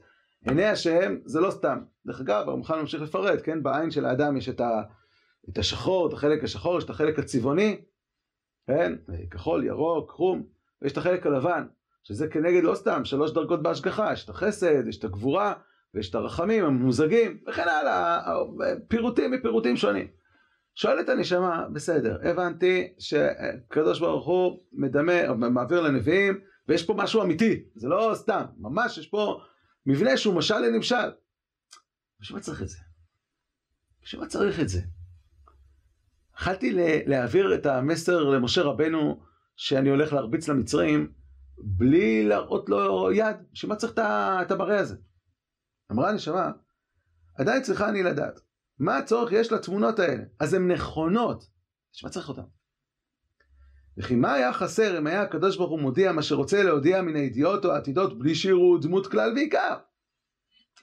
עיני 0.49 0.65
השם 0.65 1.17
זה 1.25 1.41
לא 1.41 1.51
סתם. 1.51 1.79
דרך 2.07 2.21
אגב, 2.21 2.49
הרמח"ל 2.49 2.81
ממשיך 2.81 3.03
לפרט, 3.03 3.41
כן? 3.45 3.63
בעין 3.63 3.91
של 3.91 4.05
האדם 4.05 4.37
יש 4.37 4.49
את, 4.49 4.61
ה... 4.61 4.83
את 5.49 5.59
השחור, 5.59 6.09
את 6.09 6.13
החלק 6.13 6.45
השחור, 6.45 6.79
יש 6.79 6.85
את 6.85 6.91
החלק 6.91 7.19
הצבעוני, 7.19 7.81
כן? 8.67 8.93
כחול, 9.31 9.65
ירוק, 9.65 10.11
חום, 10.11 10.47
ויש 10.83 10.93
את 10.93 10.97
החלק 10.97 11.27
הלבן. 11.27 11.67
שזה 12.03 12.29
כנגד 12.29 12.63
לא 12.63 12.75
סתם 12.75 13.05
שלוש 13.05 13.31
דרגות 13.31 13.63
בהשגחה, 13.63 14.13
יש 14.13 14.25
את 14.25 14.29
החסד, 14.29 14.87
יש 14.89 14.99
את 14.99 15.05
הגבורה, 15.05 15.55
ויש 15.95 16.11
את 16.11 16.15
הרחמים 16.15 16.65
הממוזגים, 16.65 17.39
וכן 17.49 17.69
הלאה, 17.69 18.21
פירוטים 18.89 19.31
מפירוטים 19.31 19.77
שונים. 19.77 20.09
שואלת 20.75 21.09
הנשמה, 21.09 21.67
בסדר, 21.73 22.19
הבנתי 22.23 22.95
שקדוש 22.99 24.01
ברוך 24.01 24.27
הוא 24.27 24.61
מדמה, 24.73 25.35
מעביר 25.35 25.81
לנביאים, 25.81 26.41
ויש 26.69 26.87
פה 26.87 26.95
משהו 26.97 27.23
אמיתי, 27.23 27.63
זה 27.75 27.89
לא 27.89 28.13
סתם, 28.15 28.45
ממש 28.59 28.99
יש 28.99 29.07
פה 29.07 29.41
מבנה 29.87 30.17
שהוא 30.17 30.35
משל 30.35 30.59
לנמשל. 30.59 31.11
בשביל 32.21 32.37
מה 32.37 32.43
צריך 32.43 32.63
את 32.63 32.69
זה? 32.69 32.79
בשביל 34.03 34.21
מה 34.21 34.27
צריך 34.27 34.61
את 34.61 34.69
זה? 34.69 34.81
התחלתי 36.38 36.72
להעביר 37.07 37.55
את 37.55 37.66
המסר 37.66 38.22
למשה 38.24 38.62
רבנו 38.62 39.20
שאני 39.57 39.90
הולך 39.90 40.12
להרביץ 40.12 40.48
למצרים, 40.48 41.12
בלי 41.59 42.29
להראות 42.29 42.68
לו 42.68 43.12
יד, 43.12 43.37
בשביל 43.53 43.68
מה 43.68 43.77
צריך 43.77 43.92
את 44.42 44.51
המראה 44.51 44.79
הזה? 44.79 44.96
אמרה 45.92 46.11
הנשמה, 46.11 46.51
עדיין 47.38 47.62
צריכה 47.62 47.88
אני 47.88 48.03
לדעת, 48.03 48.40
מה 48.79 48.96
הצורך 48.96 49.33
יש 49.33 49.53
לתמונות 49.53 49.98
האלה? 49.98 50.24
אז 50.40 50.55
הן 50.55 50.70
נכונות, 50.70 51.44
בשביל 51.92 52.09
מה 52.09 52.12
צריך 52.12 52.29
אותן? 52.29 52.42
וכי 53.96 54.14
מה 54.14 54.35
היה 54.35 54.53
חסר 54.53 54.98
אם 54.98 55.07
היה 55.07 55.22
הקדוש 55.22 55.57
ברוך 55.57 55.70
הוא 55.70 55.81
מודיע 55.81 56.12
מה 56.12 56.22
שרוצה 56.22 56.62
להודיע 56.62 57.03
מן 57.03 57.16
הידיעות 57.16 57.64
או 57.64 57.72
העתידות 57.72 58.18
בלי 58.18 58.35
שיראו 58.35 58.79
דמות 58.79 59.07
כלל 59.07 59.33
ועיקר? 59.33 59.77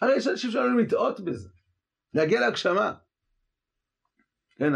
הרי 0.02 0.16
יש 0.16 0.28
אנשים 0.28 0.52
שעלולים 0.52 0.80
לטעות 0.80 1.20
בזה, 1.20 1.50
להגיע 2.14 2.40
להגשמה. 2.40 2.94
כן, 4.58 4.74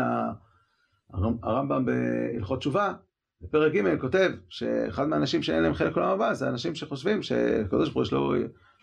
הרמב"ם 1.43 1.85
בהלכות 1.85 2.59
תשובה 2.59 2.93
בפרק 3.41 3.73
ג' 3.73 4.01
כותב 4.01 4.31
שאחד 4.49 5.07
מהאנשים 5.07 5.43
שאין 5.43 5.63
להם 5.63 5.73
חלק 5.73 5.97
לעולם 5.97 6.11
הבא 6.11 6.33
זה 6.33 6.49
אנשים 6.49 6.75
שחושבים 6.75 7.21
שקדוש 7.21 7.89
ברוך 7.89 7.95
הוא 7.95 8.03
יש 8.03 8.11
לו 8.13 8.33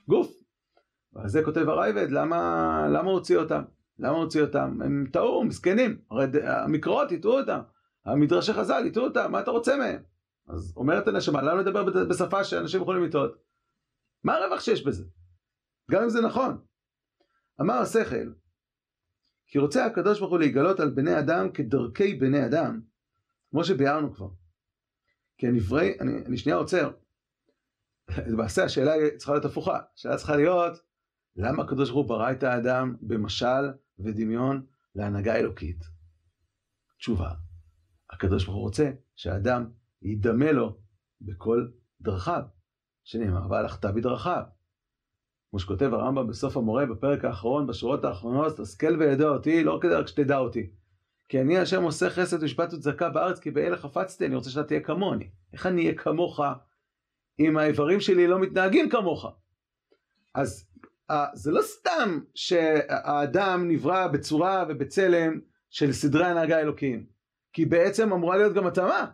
גוף. 0.08 0.46
ועל 1.12 1.28
זה 1.28 1.42
כותב 1.44 1.68
הרייבד, 1.68 2.10
למה, 2.10 2.88
למה 2.88 3.10
הוציא 3.10 3.36
אותם? 3.36 3.62
למה 3.98 4.16
הוציא 4.16 4.42
אותם? 4.42 4.78
הם 4.84 5.06
טעו, 5.12 5.44
מסכנים. 5.44 5.98
הרי 6.10 6.26
המקראות 6.44 7.12
הטעו 7.12 7.38
אותם. 7.38 7.60
המדרשי 8.04 8.52
חז"ל 8.52 8.84
הטעו 8.86 9.04
אותם, 9.04 9.32
מה 9.32 9.40
אתה 9.40 9.50
רוצה 9.50 9.76
מהם? 9.76 10.02
אז 10.48 10.74
אומרת 10.76 11.08
הנשמה, 11.08 11.42
למה 11.42 11.60
לדבר 11.60 12.04
בשפה 12.08 12.44
שאנשים 12.44 12.82
יכולים 12.82 13.04
לטעות? 13.04 13.36
מה 14.24 14.34
הרווח 14.34 14.60
שיש 14.60 14.86
בזה? 14.86 15.04
גם 15.90 16.02
אם 16.02 16.08
זה 16.08 16.20
נכון. 16.20 16.58
אמר 17.60 17.74
השכל, 17.74 18.32
כי 19.46 19.58
רוצה 19.58 19.86
הקדוש 19.86 20.18
ברוך 20.18 20.30
הוא 20.30 20.38
להיגלות 20.38 20.80
על 20.80 20.90
בני 20.90 21.18
אדם 21.18 21.52
כדרכי 21.52 22.14
בני 22.14 22.46
אדם, 22.46 22.80
כמו 23.50 23.64
שביארנו 23.64 24.14
כבר. 24.14 24.28
כי 25.38 25.46
הנבראי, 25.46 26.00
אני, 26.00 26.12
אני 26.26 26.36
שנייה 26.36 26.56
עוצר. 26.58 26.90
למעשה 28.26 28.64
השאלה 28.64 28.92
צריכה 29.16 29.32
להיות 29.32 29.44
הפוכה. 29.44 29.78
השאלה 29.94 30.16
צריכה 30.16 30.36
להיות, 30.36 30.72
למה 31.36 31.62
הקדוש 31.62 31.90
ברוך 31.90 32.06
הוא 32.06 32.08
ברא 32.08 32.32
את 32.32 32.42
האדם 32.42 32.96
במשל 33.00 33.72
ודמיון 33.98 34.66
להנהגה 34.94 35.36
אלוקית? 35.36 35.84
תשובה, 36.98 37.30
הקדוש 38.10 38.44
ברוך 38.44 38.56
הוא 38.56 38.64
רוצה 38.64 38.90
שהאדם 39.16 39.70
ידמה 40.02 40.52
לו 40.52 40.78
בכל 41.20 41.68
דרכיו, 42.00 42.42
שנאמר, 43.04 43.50
והלכת 43.50 43.84
בדרכיו. 43.84 44.42
כמו 45.56 45.60
שכותב 45.60 45.94
הרמב"ם 45.94 46.26
בסוף 46.26 46.56
המורה 46.56 46.86
בפרק 46.86 47.24
האחרון, 47.24 47.66
בשורות 47.66 48.04
האחרונות, 48.04 48.60
השכל 48.60 48.96
וידע 48.98 49.28
אותי, 49.28 49.64
לא 49.64 49.78
כדי 49.82 49.94
רק 49.94 50.06
שתדע 50.06 50.38
אותי, 50.38 50.70
כי 51.28 51.40
אני 51.40 51.58
השם 51.58 51.82
עושה 51.82 52.10
חסד 52.10 52.42
ושפט 52.42 52.72
וצדקה 52.72 53.08
בארץ, 53.08 53.38
כי 53.38 53.50
באלה 53.50 53.76
חפצתי, 53.76 54.26
אני 54.26 54.34
רוצה 54.34 54.50
שאתה 54.50 54.66
תהיה 54.66 54.80
כמוני. 54.80 55.28
איך 55.52 55.66
אני 55.66 55.82
אהיה 55.82 55.94
כמוך 55.94 56.40
אם 57.40 57.56
האיברים 57.56 58.00
שלי 58.00 58.26
לא 58.26 58.38
מתנהגים 58.38 58.88
כמוך? 58.88 59.26
אז 60.34 60.68
זה 61.34 61.50
לא 61.50 61.62
סתם 61.62 62.20
שהאדם 62.34 63.68
נברא 63.68 64.06
בצורה 64.06 64.64
ובצלם 64.68 65.40
של 65.70 65.92
סדרי 65.92 66.26
הנהגה 66.26 66.60
אלוקיים. 66.60 67.06
כי 67.52 67.64
בעצם 67.64 68.12
אמורה 68.12 68.36
להיות 68.36 68.54
גם 68.54 68.66
התאמה. 68.66 69.06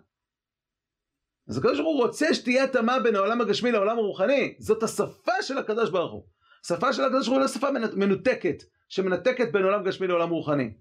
אז 1.49 1.59
הקדוש 1.59 1.81
ברוך 1.81 1.97
הוא 1.97 2.07
רוצה 2.07 2.35
שתהיה 2.35 2.65
התאמה 2.65 2.99
בין 2.99 3.17
העולם 3.17 3.41
הגשמי 3.41 3.73
לעולם 3.73 3.99
הרוחני. 3.99 4.55
זאת 4.59 4.83
השפה 4.83 5.43
של 5.43 5.59
הקדוש 5.59 5.91
ברוך 5.91 6.13
הוא. 6.13 6.27
השפה 6.65 6.93
של 6.93 7.05
הקדוש 7.05 7.29
ברוך 7.29 7.29
הוא 7.29 7.37
היא 7.37 7.43
לא 7.43 7.49
שפה 7.49 7.97
מנותקת, 7.97 8.63
שמנתקת 8.89 9.53
בין 9.53 9.65
עולם 9.65 9.85
גשמי 9.85 10.07
לעולם 10.07 10.31
רוחני. 10.31 10.75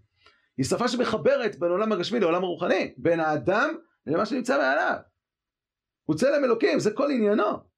היא 0.58 0.66
שפה 0.66 0.88
שמחברת 0.88 1.60
בין 1.60 1.72
עולם 1.72 1.92
הגשמי 1.92 2.20
לעולם 2.20 2.44
הרוחני, 2.44 2.94
בין 2.98 3.20
האדם 3.20 3.76
למה 4.08 4.26
שנמצא 4.26 4.58
מעליו. 4.58 4.96
הוא 6.04 6.16
צלם 6.16 6.44
אלוקים, 6.44 6.80
זה 6.80 6.92
כל 6.92 7.12
עניינו. 7.12 7.72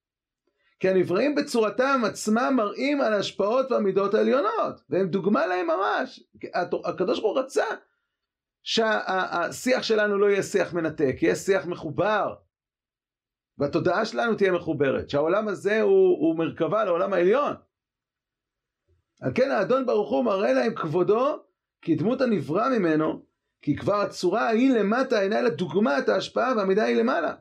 כי 0.80 0.90
הנבראים 0.90 1.36
בצורתם 1.36 2.02
עצמם 2.06 2.54
מראים 2.56 3.02
על 3.02 3.14
ההשפעות 3.14 3.72
והמידות 3.72 4.14
העליונות, 4.14 4.82
והם 4.90 5.08
דוגמה 5.08 5.48
להם 5.48 5.68
ממש. 5.68 6.24
הקדוש 6.86 7.20
ברוך 7.20 7.38
הוא 7.38 7.44
רצה 7.44 7.66
שהשיח 8.64 9.84
שלנו 9.84 10.18
לא 10.18 10.26
יהיה 10.26 10.44
שיח 10.44 10.74
מנתק, 10.74 11.16
יהיה 11.22 11.36
שיח 11.36 11.66
מחובר. 11.66 12.34
והתודעה 13.58 14.06
שלנו 14.06 14.36
תהיה 14.36 14.52
מחוברת, 14.52 15.10
שהעולם 15.10 15.48
הזה 15.48 15.82
הוא, 15.82 16.18
הוא 16.20 16.38
מרכבה 16.38 16.86
לעולם 16.86 17.14
העליון. 17.14 17.54
על 19.22 19.32
כן 19.36 19.52
האדון 19.52 19.86
ברוך 19.86 20.10
הוא 20.10 20.26
מראה 20.26 20.54
להם 20.54 20.76
כבודו 20.76 21.44
כי 21.82 21.96
דמות 21.96 22.22
הנברא 22.22 22.70
ממנו, 22.70 23.22
כי 23.62 23.76
כבר 23.76 23.96
הצורה 23.96 24.48
ההיא 24.48 24.74
למטה 24.74 25.22
אינה 25.22 25.40
אלא 25.40 25.50
דוגמת 25.50 26.10
ההשפעה 26.10 26.54
והמידה 26.58 26.84
היא 26.84 26.96
למעלה. 26.96 27.34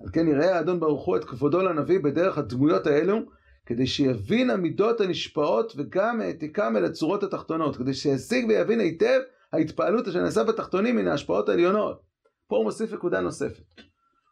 על 0.00 0.08
כן 0.12 0.28
יראה 0.28 0.56
האדון 0.56 0.80
ברוך 0.80 1.04
הוא 1.04 1.16
את 1.16 1.24
כבודו 1.24 1.62
לנביא 1.62 1.98
בדרך 1.98 2.38
הדמויות 2.38 2.86
האלו, 2.86 3.18
כדי 3.66 3.86
שיבין 3.86 4.50
המידות 4.50 5.00
הנשפעות 5.00 5.72
וגם 5.76 6.20
העתיקם 6.20 6.76
אל 6.76 6.84
הצורות 6.84 7.22
התחתונות, 7.22 7.76
כדי 7.76 7.94
שישיג 7.94 8.48
ויבין 8.48 8.80
היטב 8.80 9.20
ההתפעלות 9.52 10.08
אשר 10.08 10.22
נעשה 10.22 10.44
בתחתונים 10.44 10.96
מן 10.96 11.08
ההשפעות 11.08 11.48
העליונות. 11.48 12.02
פה 12.48 12.56
הוא 12.56 12.64
מוסיף 12.64 12.92
נקודה 12.92 13.20
נוספת. 13.20 13.64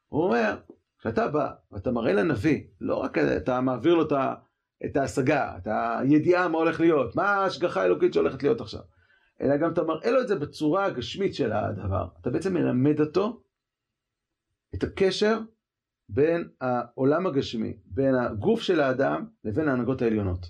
הוא 0.09 0.25
אומר, 0.25 0.57
כשאתה 0.98 1.28
בא 1.28 1.50
ואתה 1.72 1.90
מראה 1.90 2.12
לנביא, 2.12 2.64
לא 2.80 2.94
רק 2.94 3.18
אתה 3.18 3.61
מעביר 3.61 3.94
לו 3.94 4.04
את 4.84 4.96
ההשגה, 4.96 5.56
את 5.56 5.68
הידיעה 5.70 6.48
מה 6.48 6.58
הולך 6.58 6.80
להיות, 6.80 7.16
מה 7.16 7.28
ההשגחה 7.28 7.82
האלוקית 7.82 8.14
שהולכת 8.14 8.42
להיות 8.42 8.61
עכשיו, 8.61 8.80
אלא 9.40 9.56
גם 9.56 9.72
אתה 9.72 9.82
מראה 9.82 10.11
לו 10.11 10.20
את 10.20 10.28
זה 10.28 10.38
בצורה 10.38 10.84
הגשמית 10.84 11.34
של 11.34 11.52
הדבר. 11.52 12.08
אתה 12.20 12.30
בעצם 12.30 12.54
מלמד 12.54 13.00
אותו 13.00 13.42
את 14.74 14.82
הקשר 14.82 15.38
בין 16.08 16.48
העולם 16.61 17.26
הגשמי, 17.26 17.76
בין 17.84 18.14
הגוף 18.14 18.61
של 18.61 18.80
האדם 18.80 19.26
לבין 19.44 19.68
ההנהגות 19.68 20.02
העליונות. 20.02 20.46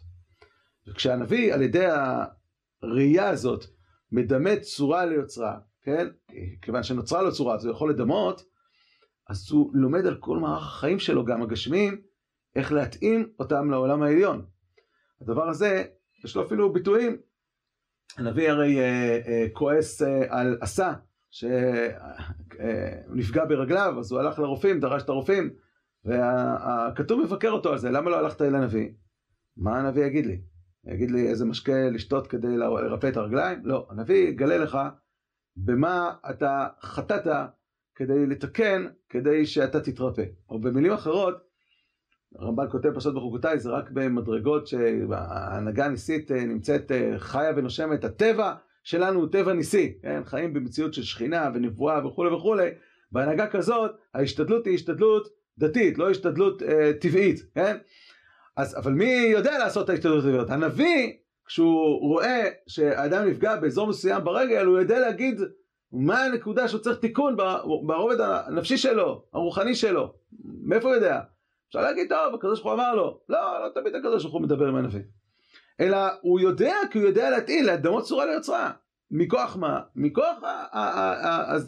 וכשהנביא 0.88 1.54
על 1.54 1.62
ידי 1.62 1.86
הראייה 2.82 3.28
הזאת 3.28 3.64
מדמה 4.12 4.56
צורה 4.60 5.06
ליוצרה, 5.06 5.58
כן? 5.82 6.08
כיוון 6.62 6.82
שנוצרה 6.82 7.22
לו 7.22 7.32
צורה 7.32 7.54
אז 7.54 7.64
הוא 7.64 7.72
יכול 7.72 7.90
לדמות, 7.90 8.44
אז 9.28 9.50
הוא 9.50 9.70
לומד 9.74 10.06
על 10.06 10.16
כל 10.20 10.38
מערך 10.38 10.66
החיים 10.66 10.98
שלו, 10.98 11.24
גם 11.24 11.42
הגשמיים, 11.42 12.00
איך 12.56 12.72
להתאים 12.72 13.28
אותם 13.38 13.70
לעולם 13.70 14.02
העליון. 14.02 14.46
הדבר 15.20 15.48
הזה, 15.48 15.84
יש 16.24 16.36
לו 16.36 16.46
אפילו 16.46 16.72
ביטויים. 16.72 17.16
הנביא 18.16 18.50
הרי 18.50 18.80
אה, 18.80 19.20
אה, 19.26 19.46
כועס 19.52 20.02
אה, 20.02 20.26
על 20.28 20.58
עשה, 20.60 20.92
שהוא 21.30 21.50
נפגע 23.14 23.44
ברגליו, 23.44 23.94
אז 23.98 24.12
הוא 24.12 24.20
הלך 24.20 24.38
לרופאים, 24.38 24.80
דרש 24.80 25.02
את 25.02 25.08
הרופאים, 25.08 25.50
והכתוב 26.04 27.20
מבקר 27.20 27.50
אותו 27.50 27.72
על 27.72 27.78
זה, 27.78 27.90
למה 27.90 28.10
לא 28.10 28.18
הלכת 28.18 28.42
אל 28.42 28.54
הנביא? 28.54 28.88
מה 29.56 29.78
הנביא 29.78 30.04
יגיד 30.04 30.26
לי? 30.26 30.40
יגיד 30.86 31.10
לי 31.10 31.28
איזה 31.28 31.44
משקה 31.44 31.90
לשתות 31.90 32.26
כדי 32.26 32.56
לרפא 32.56 33.08
את 33.08 33.16
הרגליים? 33.16 33.60
לא, 33.64 33.86
הנביא 33.90 34.28
יגלה 34.28 34.58
לך 34.58 34.78
במה 35.56 36.14
אתה 36.30 36.68
חטאת 36.82 37.26
כדי 37.98 38.26
לתקן, 38.26 38.86
כדי 39.08 39.46
שאתה 39.46 39.80
תתרפא. 39.80 40.24
או 40.50 40.60
במילים 40.60 40.92
אחרות, 40.92 41.34
הרמב"ל 42.38 42.68
כותב 42.70 42.88
פשוט 42.94 43.14
בחוקותיי, 43.14 43.58
זה 43.58 43.70
רק 43.70 43.90
במדרגות 43.90 44.66
שההנהגה 44.66 45.84
הניסית 45.84 46.30
נמצאת 46.30 46.92
חיה 47.18 47.52
ונושמת, 47.56 48.04
הטבע 48.04 48.54
שלנו 48.82 49.20
הוא 49.20 49.28
טבע 49.32 49.52
ניסי, 49.52 49.98
כן? 50.02 50.24
חיים 50.24 50.54
במציאות 50.54 50.94
של 50.94 51.02
שכינה 51.02 51.50
ונבואה 51.54 52.06
וכולי 52.06 52.34
וכולי, 52.34 52.70
בהנהגה 53.12 53.46
כזאת 53.46 53.90
ההשתדלות 54.14 54.66
היא 54.66 54.74
השתדלות 54.74 55.28
דתית, 55.58 55.98
לא 55.98 56.10
השתדלות 56.10 56.62
אה, 56.62 56.92
טבעית, 57.00 57.40
כן? 57.54 57.76
אז, 58.56 58.78
אבל 58.78 58.92
מי 58.92 59.10
יודע 59.32 59.58
לעשות 59.58 59.84
את 59.84 59.90
ההשתדלות 59.90 60.24
הטבעית? 60.24 60.50
הנביא, 60.50 61.12
כשהוא 61.46 62.00
רואה 62.00 62.44
שהאדם 62.66 63.28
נפגע 63.28 63.56
באזור 63.56 63.86
מסוים 63.86 64.24
ברגל, 64.24 64.66
הוא 64.66 64.78
יודע 64.78 64.98
להגיד 64.98 65.40
מה 65.92 66.24
הנקודה 66.24 66.68
שהוא 66.68 66.80
צריך 66.80 66.98
תיקון 66.98 67.36
ברובד 67.86 68.20
הנפשי 68.20 68.76
שלו, 68.76 69.24
הרוחני 69.32 69.74
שלו, 69.74 70.14
מאיפה 70.44 70.88
הוא 70.88 70.94
יודע? 70.94 71.20
אפשר 71.68 71.80
להגיד, 71.80 72.08
טוב, 72.08 72.34
הקדוש 72.34 72.60
ברוך 72.60 72.72
הוא 72.72 72.74
אמר 72.74 72.94
לו, 72.94 73.20
לא, 73.28 73.64
לא 73.64 73.68
תמיד 73.74 73.94
הקדוש 73.94 74.22
ברוך 74.22 74.34
הוא 74.34 74.42
מדבר 74.42 74.68
עם 74.68 74.76
הנביא. 74.76 75.02
אלא 75.80 75.98
הוא 76.20 76.40
יודע 76.40 76.74
כי 76.90 76.98
הוא 76.98 77.06
יודע 77.06 77.30
להתאים, 77.30 77.64
להדמות 77.64 78.04
צורה 78.04 78.26
ליוצרה. 78.26 78.72
מכוח 79.10 79.56
מה? 79.56 79.80
מכוח 79.96 80.38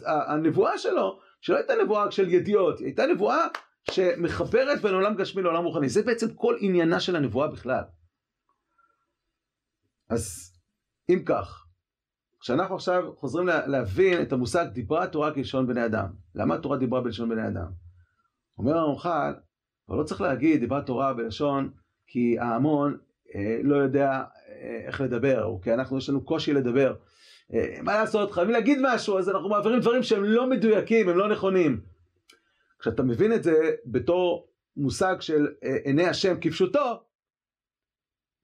הנבואה 0.05 0.77
שלו, 0.77 1.19
שלא 1.41 1.57
הייתה 1.57 1.73
נבואה 1.83 2.11
של 2.11 2.29
ידיעות, 2.29 2.79
היא 2.79 2.85
הייתה 2.85 3.05
נבואה 3.05 3.47
שמחברת 3.91 4.81
בין 4.81 4.93
עולם 4.93 5.15
גשמי 5.15 5.41
לעולם 5.41 5.63
רוחני. 5.63 5.89
זה 5.89 6.03
בעצם 6.03 6.33
כל 6.33 6.57
עניינה 6.59 6.99
של 6.99 7.15
הנבואה 7.15 7.47
בכלל. 7.47 7.83
אז 10.09 10.51
אם 11.09 11.23
כך, 11.25 11.60
כשאנחנו 12.41 12.75
עכשיו 12.75 13.03
חוזרים 13.15 13.47
להבין 13.47 14.21
את 14.21 14.33
המושג 14.33 14.65
דיברה 14.73 15.03
התורה 15.03 15.33
כלשון 15.33 15.67
בני 15.67 15.85
אדם, 15.85 16.07
למה 16.35 16.55
התורה 16.55 16.77
דיברה 16.77 17.01
בלשון 17.01 17.29
בני 17.29 17.47
אדם? 17.47 17.71
אומר 18.57 18.77
הרמח"ל, 18.77 19.33
אבל 19.89 19.97
לא 19.97 20.03
צריך 20.03 20.21
להגיד 20.21 20.59
דיברה 20.59 20.81
תורה 20.81 21.13
בלשון 21.13 21.71
כי 22.07 22.39
ההמון 22.39 22.97
אה, 23.35 23.59
לא 23.63 23.75
יודע 23.75 24.09
אה, 24.09 24.81
איך 24.85 25.01
לדבר, 25.01 25.43
או 25.43 25.61
כי 25.61 25.73
אנחנו 25.73 25.97
יש 25.97 26.09
לנו 26.09 26.25
קושי 26.25 26.53
לדבר. 26.53 26.95
אה, 27.53 27.77
מה 27.81 27.93
לעשות, 27.93 28.31
חייבים 28.31 28.53
להגיד 28.53 28.79
משהו, 28.81 29.19
אז 29.19 29.29
אנחנו 29.29 29.49
מעבירים 29.49 29.79
דברים 29.79 30.03
שהם 30.03 30.23
לא 30.23 30.49
מדויקים, 30.49 31.09
הם 31.09 31.17
לא 31.17 31.29
נכונים. 31.29 31.81
כשאתה 32.79 33.03
מבין 33.03 33.33
את 33.33 33.43
זה 33.43 33.71
בתור 33.85 34.47
מושג 34.77 35.15
של 35.19 35.47
עיני 35.83 36.07
השם 36.07 36.35
כפשוטו, 36.41 37.03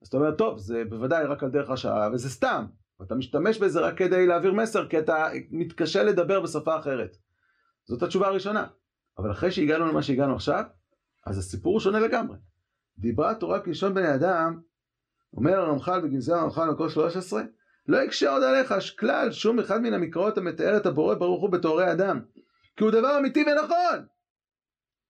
אז 0.02 0.08
אתה 0.08 0.16
אומר, 0.16 0.30
טוב, 0.30 0.58
זה 0.58 0.82
בוודאי 0.88 1.24
רק 1.24 1.42
על 1.42 1.50
דרך 1.50 1.70
השעה, 1.70 2.10
וזה 2.12 2.30
סתם. 2.30 2.64
ואתה 3.00 3.14
משתמש 3.14 3.58
בזה 3.58 3.80
רק 3.80 3.98
כדי 3.98 4.26
להעביר 4.26 4.52
מסר, 4.52 4.88
כי 4.88 4.98
אתה 4.98 5.28
מתקשה 5.50 6.02
לדבר 6.02 6.40
בשפה 6.40 6.78
אחרת. 6.78 7.16
זאת 7.84 8.02
התשובה 8.02 8.26
הראשונה. 8.26 8.66
אבל 9.18 9.32
אחרי 9.32 9.50
שהגענו 9.50 9.86
למה 9.86 10.02
שהגענו 10.02 10.34
עכשיו, 10.34 10.64
אז 11.26 11.38
הסיפור 11.38 11.72
הוא 11.72 11.80
שונה 11.80 12.00
לגמרי. 12.00 12.36
דיברה 12.98 13.30
התורה 13.30 13.60
כלשון 13.60 13.94
בני 13.94 14.14
אדם, 14.14 14.60
אומר 15.36 15.58
הרמח"ל 15.58 16.00
בגנזי 16.00 16.32
הרמח"ל 16.32 16.70
מקור 16.70 16.88
13, 16.88 17.42
לא 17.88 17.98
יקשה 17.98 18.30
עוד 18.30 18.42
עליך 18.42 18.74
כלל 18.98 19.32
שום 19.32 19.58
אחד 19.58 19.80
מן 19.82 19.94
המקראות 19.94 20.38
המתאר 20.38 20.76
את 20.76 20.86
הבורא 20.86 21.14
ברוך 21.14 21.42
הוא 21.42 21.50
בתוארי 21.50 21.92
אדם, 21.92 22.20
כי 22.76 22.84
הוא 22.84 22.90
דבר 22.90 23.18
אמיתי 23.18 23.44
ונכון. 23.44 24.06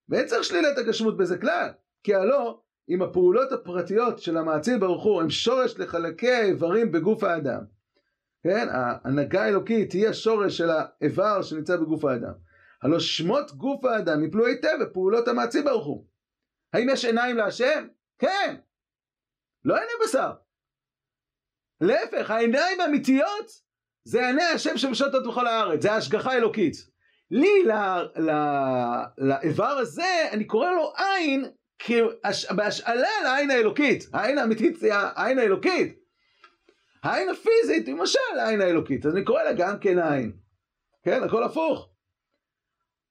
ואין 0.09 0.27
צריך 0.27 0.45
שלילת 0.45 0.79
הגשמות 0.79 1.17
בזה 1.17 1.39
כלל, 1.39 1.69
כי 2.03 2.15
הלא 2.15 2.61
אם 2.89 3.03
הפעולות 3.03 3.53
הפרטיות 3.53 4.19
של 4.19 4.37
המעציל 4.37 4.79
ברוך 4.79 5.05
הוא 5.05 5.23
הם 5.23 5.31
שורש 5.31 5.79
לחלקי 5.79 6.31
האיברים 6.31 6.93
בגוף 6.93 7.25
האדם, 7.25 7.65
כן, 8.43 8.69
ההנהגה 8.71 9.45
האלוקית 9.45 9.93
היא 9.93 10.09
השורש 10.09 10.57
של 10.59 10.71
האיבר 10.71 11.43
שנמצא 11.43 11.77
בגוף 11.77 12.05
האדם. 12.05 12.33
הלא 12.83 13.01
שמות 13.01 13.53
גוף 13.53 13.85
האדם 13.85 14.25
יפלו 14.25 14.47
היטב 14.47 14.77
בפעולות 14.81 15.29
המעציל 15.29 15.65
ברוך 15.65 15.87
הוא. 15.87 16.07
האם 16.73 16.89
יש 16.93 17.05
עיניים 17.05 17.37
להשם? 17.37 17.87
כן. 18.19 18.57
לא 19.65 19.75
עיני 19.75 19.93
בשר. 20.05 20.33
להפך, 21.81 22.31
העיניים 22.31 22.81
האמיתיות 22.81 23.51
זה 24.05 24.27
עיני 24.27 24.45
השם 24.45 24.77
שמשוטות 24.77 25.27
בכל 25.27 25.47
הארץ, 25.47 25.83
זה 25.83 25.93
ההשגחה 25.93 26.33
האלוקית. 26.33 26.75
לי, 27.31 27.65
לאיבר 29.19 29.69
הזה, 29.69 30.29
אני 30.33 30.45
קורא 30.45 30.71
לו 30.71 30.93
עין 30.97 31.45
בהשאלה 32.57 33.09
לעין 33.25 33.51
האלוקית. 33.51 34.05
העין 34.13 34.39
האמיתית 34.39 34.77
זה 34.77 34.95
העין 34.95 35.39
האלוקית. 35.39 35.98
העין 37.03 37.29
הפיזית 37.29 37.87
היא 37.87 37.95
משל 37.95 38.19
לעין 38.37 38.61
האלוקית, 38.61 39.07
אז 39.07 39.15
אני 39.15 39.25
קורא 39.25 39.43
לה 39.43 39.53
גם 39.53 39.79
כן 39.81 39.99
עין. 39.99 40.33
כן, 41.03 41.23
הכל 41.23 41.45
הפוך. 41.45 41.91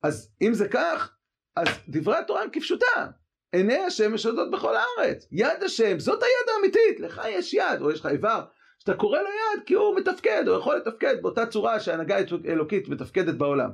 אז 0.03 0.31
אם 0.41 0.53
זה 0.53 0.67
כך, 0.69 1.15
אז 1.55 1.67
דברי 1.87 2.17
התורה 2.17 2.43
הם 2.43 2.49
כפשוטה. 2.51 3.07
עיני 3.51 3.77
השם 3.77 4.13
משודות 4.13 4.51
בכל 4.51 4.75
הארץ. 4.75 5.27
יד 5.31 5.63
השם, 5.63 5.99
זאת 5.99 6.23
היד 6.23 6.55
האמיתית. 6.55 6.99
לך 6.99 7.21
יש 7.29 7.53
יד, 7.53 7.81
או 7.81 7.91
יש 7.91 7.99
לך 7.99 8.05
איבר, 8.05 8.45
שאתה 8.79 8.93
קורא 8.93 9.19
לו 9.19 9.27
יד 9.27 9.63
כי 9.65 9.73
הוא 9.73 9.95
מתפקד, 9.95 10.43
או 10.47 10.59
יכול 10.59 10.75
לתפקד 10.75 11.21
באותה 11.21 11.45
צורה 11.45 11.79
שהנהגה 11.79 12.17
אלוקית 12.45 12.89
מתפקדת 12.89 13.35
בעולם. 13.35 13.69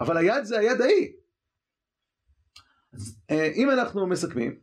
אבל 0.00 0.16
היד 0.16 0.44
זה 0.44 0.58
היד 0.58 0.80
ההיא. 0.80 1.12
אז 2.92 3.18
אה, 3.30 3.50
אם 3.54 3.70
אנחנו 3.70 4.06
מסכמים, 4.06 4.60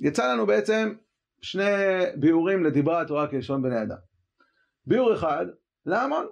יצא 0.00 0.32
לנו 0.32 0.46
בעצם 0.46 0.94
שני 1.40 1.64
ביאורים 2.16 2.64
לדיברה 2.64 3.00
התורה 3.00 3.28
כלשון 3.28 3.62
בני 3.62 3.82
אדם. 3.82 3.96
ביאור 4.86 5.14
אחד, 5.14 5.46
להמון, 5.86 6.26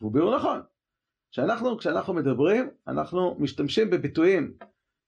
והוא 0.00 0.12
ביאור 0.12 0.36
נכון. 0.36 0.60
שאנחנו, 1.30 1.78
כשאנחנו 1.78 2.14
מדברים, 2.14 2.70
אנחנו 2.88 3.36
משתמשים 3.38 3.90
בביטויים 3.90 4.54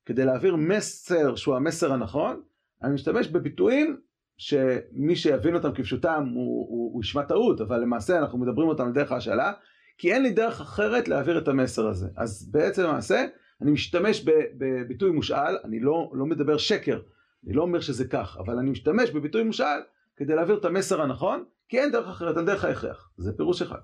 כדי 0.06 0.24
להעביר 0.24 0.56
מסר 0.56 1.36
שהוא 1.36 1.56
המסר 1.56 1.92
הנכון, 1.92 2.42
אני 2.82 2.94
משתמש 2.94 3.28
בביטויים 3.28 4.00
שמי 4.36 5.16
שיבין 5.16 5.54
אותם 5.54 5.72
כפשוטם 5.74 6.24
הוא, 6.34 6.68
הוא, 6.68 6.94
הוא 6.94 7.02
ישמע 7.02 7.22
טעות, 7.22 7.60
אבל 7.60 7.80
למעשה 7.80 8.18
אנחנו 8.18 8.38
מדברים 8.38 8.68
אותם 8.68 8.92
דרך 8.92 9.12
ההשאלה, 9.12 9.52
כי 9.98 10.12
אין 10.12 10.22
לי 10.22 10.30
דרך 10.30 10.60
אחרת 10.60 11.08
להעביר 11.08 11.38
את 11.38 11.48
המסר 11.48 11.88
הזה. 11.88 12.08
אז 12.16 12.50
בעצם 12.50 12.82
למעשה, 12.82 13.24
אני 13.62 13.70
משתמש 13.70 14.24
בביטוי 14.58 15.10
מושאל, 15.10 15.56
אני 15.64 15.80
לא, 15.80 16.10
לא 16.14 16.26
מדבר 16.26 16.56
שקר, 16.56 17.00
אני 17.46 17.52
לא 17.52 17.62
אומר 17.62 17.80
שזה 17.80 18.08
כך, 18.08 18.36
אבל 18.38 18.58
אני 18.58 18.70
משתמש 18.70 19.10
בביטוי 19.10 19.42
מושאל 19.42 19.80
כדי 20.16 20.34
להעביר 20.34 20.58
את 20.58 20.64
המסר 20.64 21.02
הנכון, 21.02 21.44
כי 21.68 21.80
אין 21.80 21.92
דרך 21.92 22.08
אחרת, 22.08 22.36
אין 22.36 22.46
דרך 22.46 22.64
ההכרח. 22.64 23.10
זה 23.16 23.32
פירוש 23.36 23.62
אחד. 23.62 23.78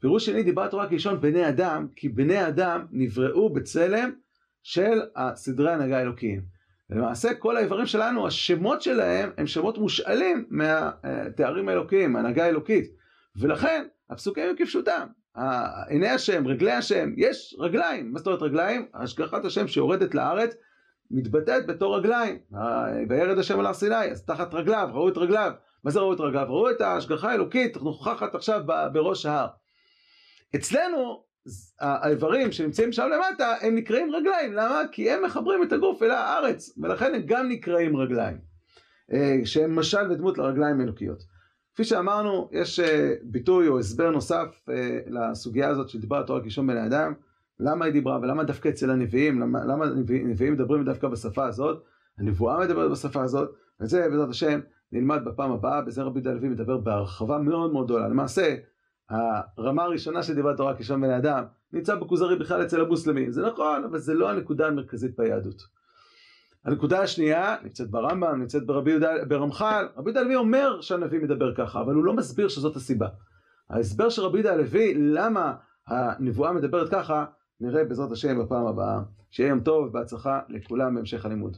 פירוש 0.00 0.26
שני, 0.26 0.42
דיברה 0.42 0.68
תורה 0.68 0.88
כלשון 0.88 1.20
בני 1.20 1.48
אדם, 1.48 1.86
כי 1.96 2.08
בני 2.08 2.48
אדם 2.48 2.86
נבראו 2.90 3.52
בצלם 3.52 4.10
של 4.62 5.00
סדרי 5.34 5.72
הנהגה 5.72 5.98
האלוקיים. 5.98 6.42
למעשה 6.90 7.34
כל 7.34 7.56
האיברים 7.56 7.86
שלנו, 7.86 8.26
השמות 8.26 8.82
שלהם 8.82 9.30
הם 9.38 9.46
שמות 9.46 9.78
מושאלים 9.78 10.46
מהתארים 10.50 11.68
האלוקיים, 11.68 12.12
מהנהגה 12.12 12.44
האלוקית. 12.44 12.84
ולכן 13.36 13.86
הפסוקים 14.10 14.48
הם 14.48 14.56
כפשוטם. 14.58 15.06
עיני 15.88 16.08
השם, 16.08 16.46
רגלי 16.46 16.72
השם, 16.72 17.12
יש 17.16 17.56
רגליים. 17.58 18.12
מה 18.12 18.18
זאת 18.18 18.26
אומרת 18.26 18.42
רגליים? 18.42 18.86
השגחת 18.94 19.44
השם 19.44 19.68
שיורדת 19.68 20.14
לארץ 20.14 20.54
מתבטאת 21.10 21.66
בתור 21.66 21.96
רגליים. 21.96 22.38
וירד 23.08 23.38
השם 23.38 23.60
על 23.60 23.66
הר 23.66 23.74
סיני, 23.74 24.10
אז 24.10 24.24
תחת 24.24 24.54
רגליו, 24.54 24.88
ראו 24.92 25.08
את 25.08 25.16
רגליו. 25.16 25.52
מה 25.84 25.90
זה 25.90 26.00
ראו 26.00 26.12
את 26.12 26.20
רגליו? 26.20 26.46
ראו 26.48 26.70
את 26.70 26.80
ההשגחה 26.80 27.30
האלוקית 27.30 27.76
נוכחת 27.76 28.34
עכשיו 28.34 28.60
בראש 28.92 29.26
ההר. 29.26 29.48
אצלנו 30.54 31.24
האיברים 31.80 32.52
שנמצאים 32.52 32.92
שם 32.92 33.08
למטה 33.12 33.54
הם 33.60 33.74
נקראים 33.74 34.14
רגליים, 34.14 34.52
למה? 34.52 34.82
כי 34.92 35.10
הם 35.10 35.24
מחברים 35.24 35.62
את 35.62 35.72
הגוף 35.72 36.02
אל 36.02 36.10
הארץ, 36.10 36.78
ולכן 36.78 37.14
הם 37.14 37.22
גם 37.26 37.48
נקראים 37.48 37.96
רגליים, 37.96 38.38
אה, 39.12 39.36
שהם 39.44 39.78
משל 39.78 40.10
ודמות 40.10 40.38
לרגליים 40.38 40.80
האלוקיות. 40.80 41.22
כפי 41.74 41.84
שאמרנו, 41.84 42.48
יש 42.52 42.80
אה, 42.80 43.14
ביטוי 43.22 43.68
או 43.68 43.78
הסבר 43.78 44.10
נוסף 44.10 44.68
אה, 44.68 44.98
לסוגיה 45.06 45.68
הזאת 45.68 45.88
שדיברה 45.88 46.20
התורה 46.20 46.42
קישון 46.42 46.66
בני 46.66 46.86
אדם, 46.86 47.14
למה 47.60 47.84
היא 47.84 47.92
דיברה 47.92 48.18
ולמה 48.22 48.44
דווקא 48.44 48.68
אצל 48.68 48.90
הנביאים, 48.90 49.40
למה, 49.40 49.64
למה 49.64 49.84
הנביאים 49.84 50.52
מדברים 50.52 50.84
דווקא 50.84 51.08
בשפה 51.08 51.46
הזאת, 51.46 51.84
הנבואה 52.18 52.60
מדברת 52.60 52.90
בשפה 52.90 53.22
הזאת, 53.22 53.50
וזה 53.80 54.08
בעזרת 54.10 54.28
השם 54.28 54.60
נלמד 54.92 55.24
בפעם 55.24 55.52
הבאה, 55.52 55.82
בזה 55.82 56.02
רבי 56.02 56.18
יהודה 56.18 56.30
הלוי 56.30 56.48
מדבר 56.48 56.76
בהרחבה 56.76 57.38
מאוד 57.38 57.72
מאוד 57.72 57.84
גדולה. 57.86 58.08
למעשה, 58.08 58.54
הרמה 59.10 59.82
הראשונה 59.82 60.22
של 60.22 60.34
דיבת 60.34 60.56
תורה 60.56 60.76
כשם 60.76 61.00
בני 61.00 61.16
אדם 61.16 61.44
נמצא 61.72 61.94
בכוזרי 61.94 62.36
בכלל 62.36 62.62
אצל 62.62 62.80
המוסלמים. 62.80 63.30
זה 63.30 63.46
נכון, 63.46 63.84
אבל 63.84 63.98
זה 63.98 64.14
לא 64.14 64.30
הנקודה 64.30 64.66
המרכזית 64.66 65.16
ביהדות. 65.16 65.62
הנקודה 66.64 67.02
השנייה 67.02 67.56
נמצאת 67.62 67.90
ברמב"ם, 67.90 68.40
נמצאת 68.40 68.66
ברבי 68.66 68.90
יהודה, 68.90 69.24
ברמח"ל. 69.28 69.88
רבי 69.96 70.10
יהודה 70.10 70.20
הלוי 70.20 70.36
אומר 70.36 70.80
שהנביא 70.80 71.20
מדבר 71.20 71.54
ככה, 71.54 71.80
אבל 71.80 71.94
הוא 71.94 72.04
לא 72.04 72.12
מסביר 72.12 72.48
שזאת 72.48 72.76
הסיבה. 72.76 73.08
ההסבר 73.70 74.08
של 74.08 74.22
רבי 74.22 74.38
יהודה 74.38 74.52
הלוי, 74.52 74.94
למה 74.94 75.54
הנבואה 75.86 76.52
מדברת 76.52 76.90
ככה, 76.90 77.24
נראה 77.60 77.84
בעזרת 77.84 78.12
השם 78.12 78.44
בפעם 78.44 78.66
הבאה. 78.66 79.00
שיהיה 79.30 79.48
יום 79.48 79.60
טוב, 79.60 79.92
בהצלחה 79.92 80.40
לכולם 80.48 80.94
בהמשך 80.94 81.26
הלימוד. 81.26 81.56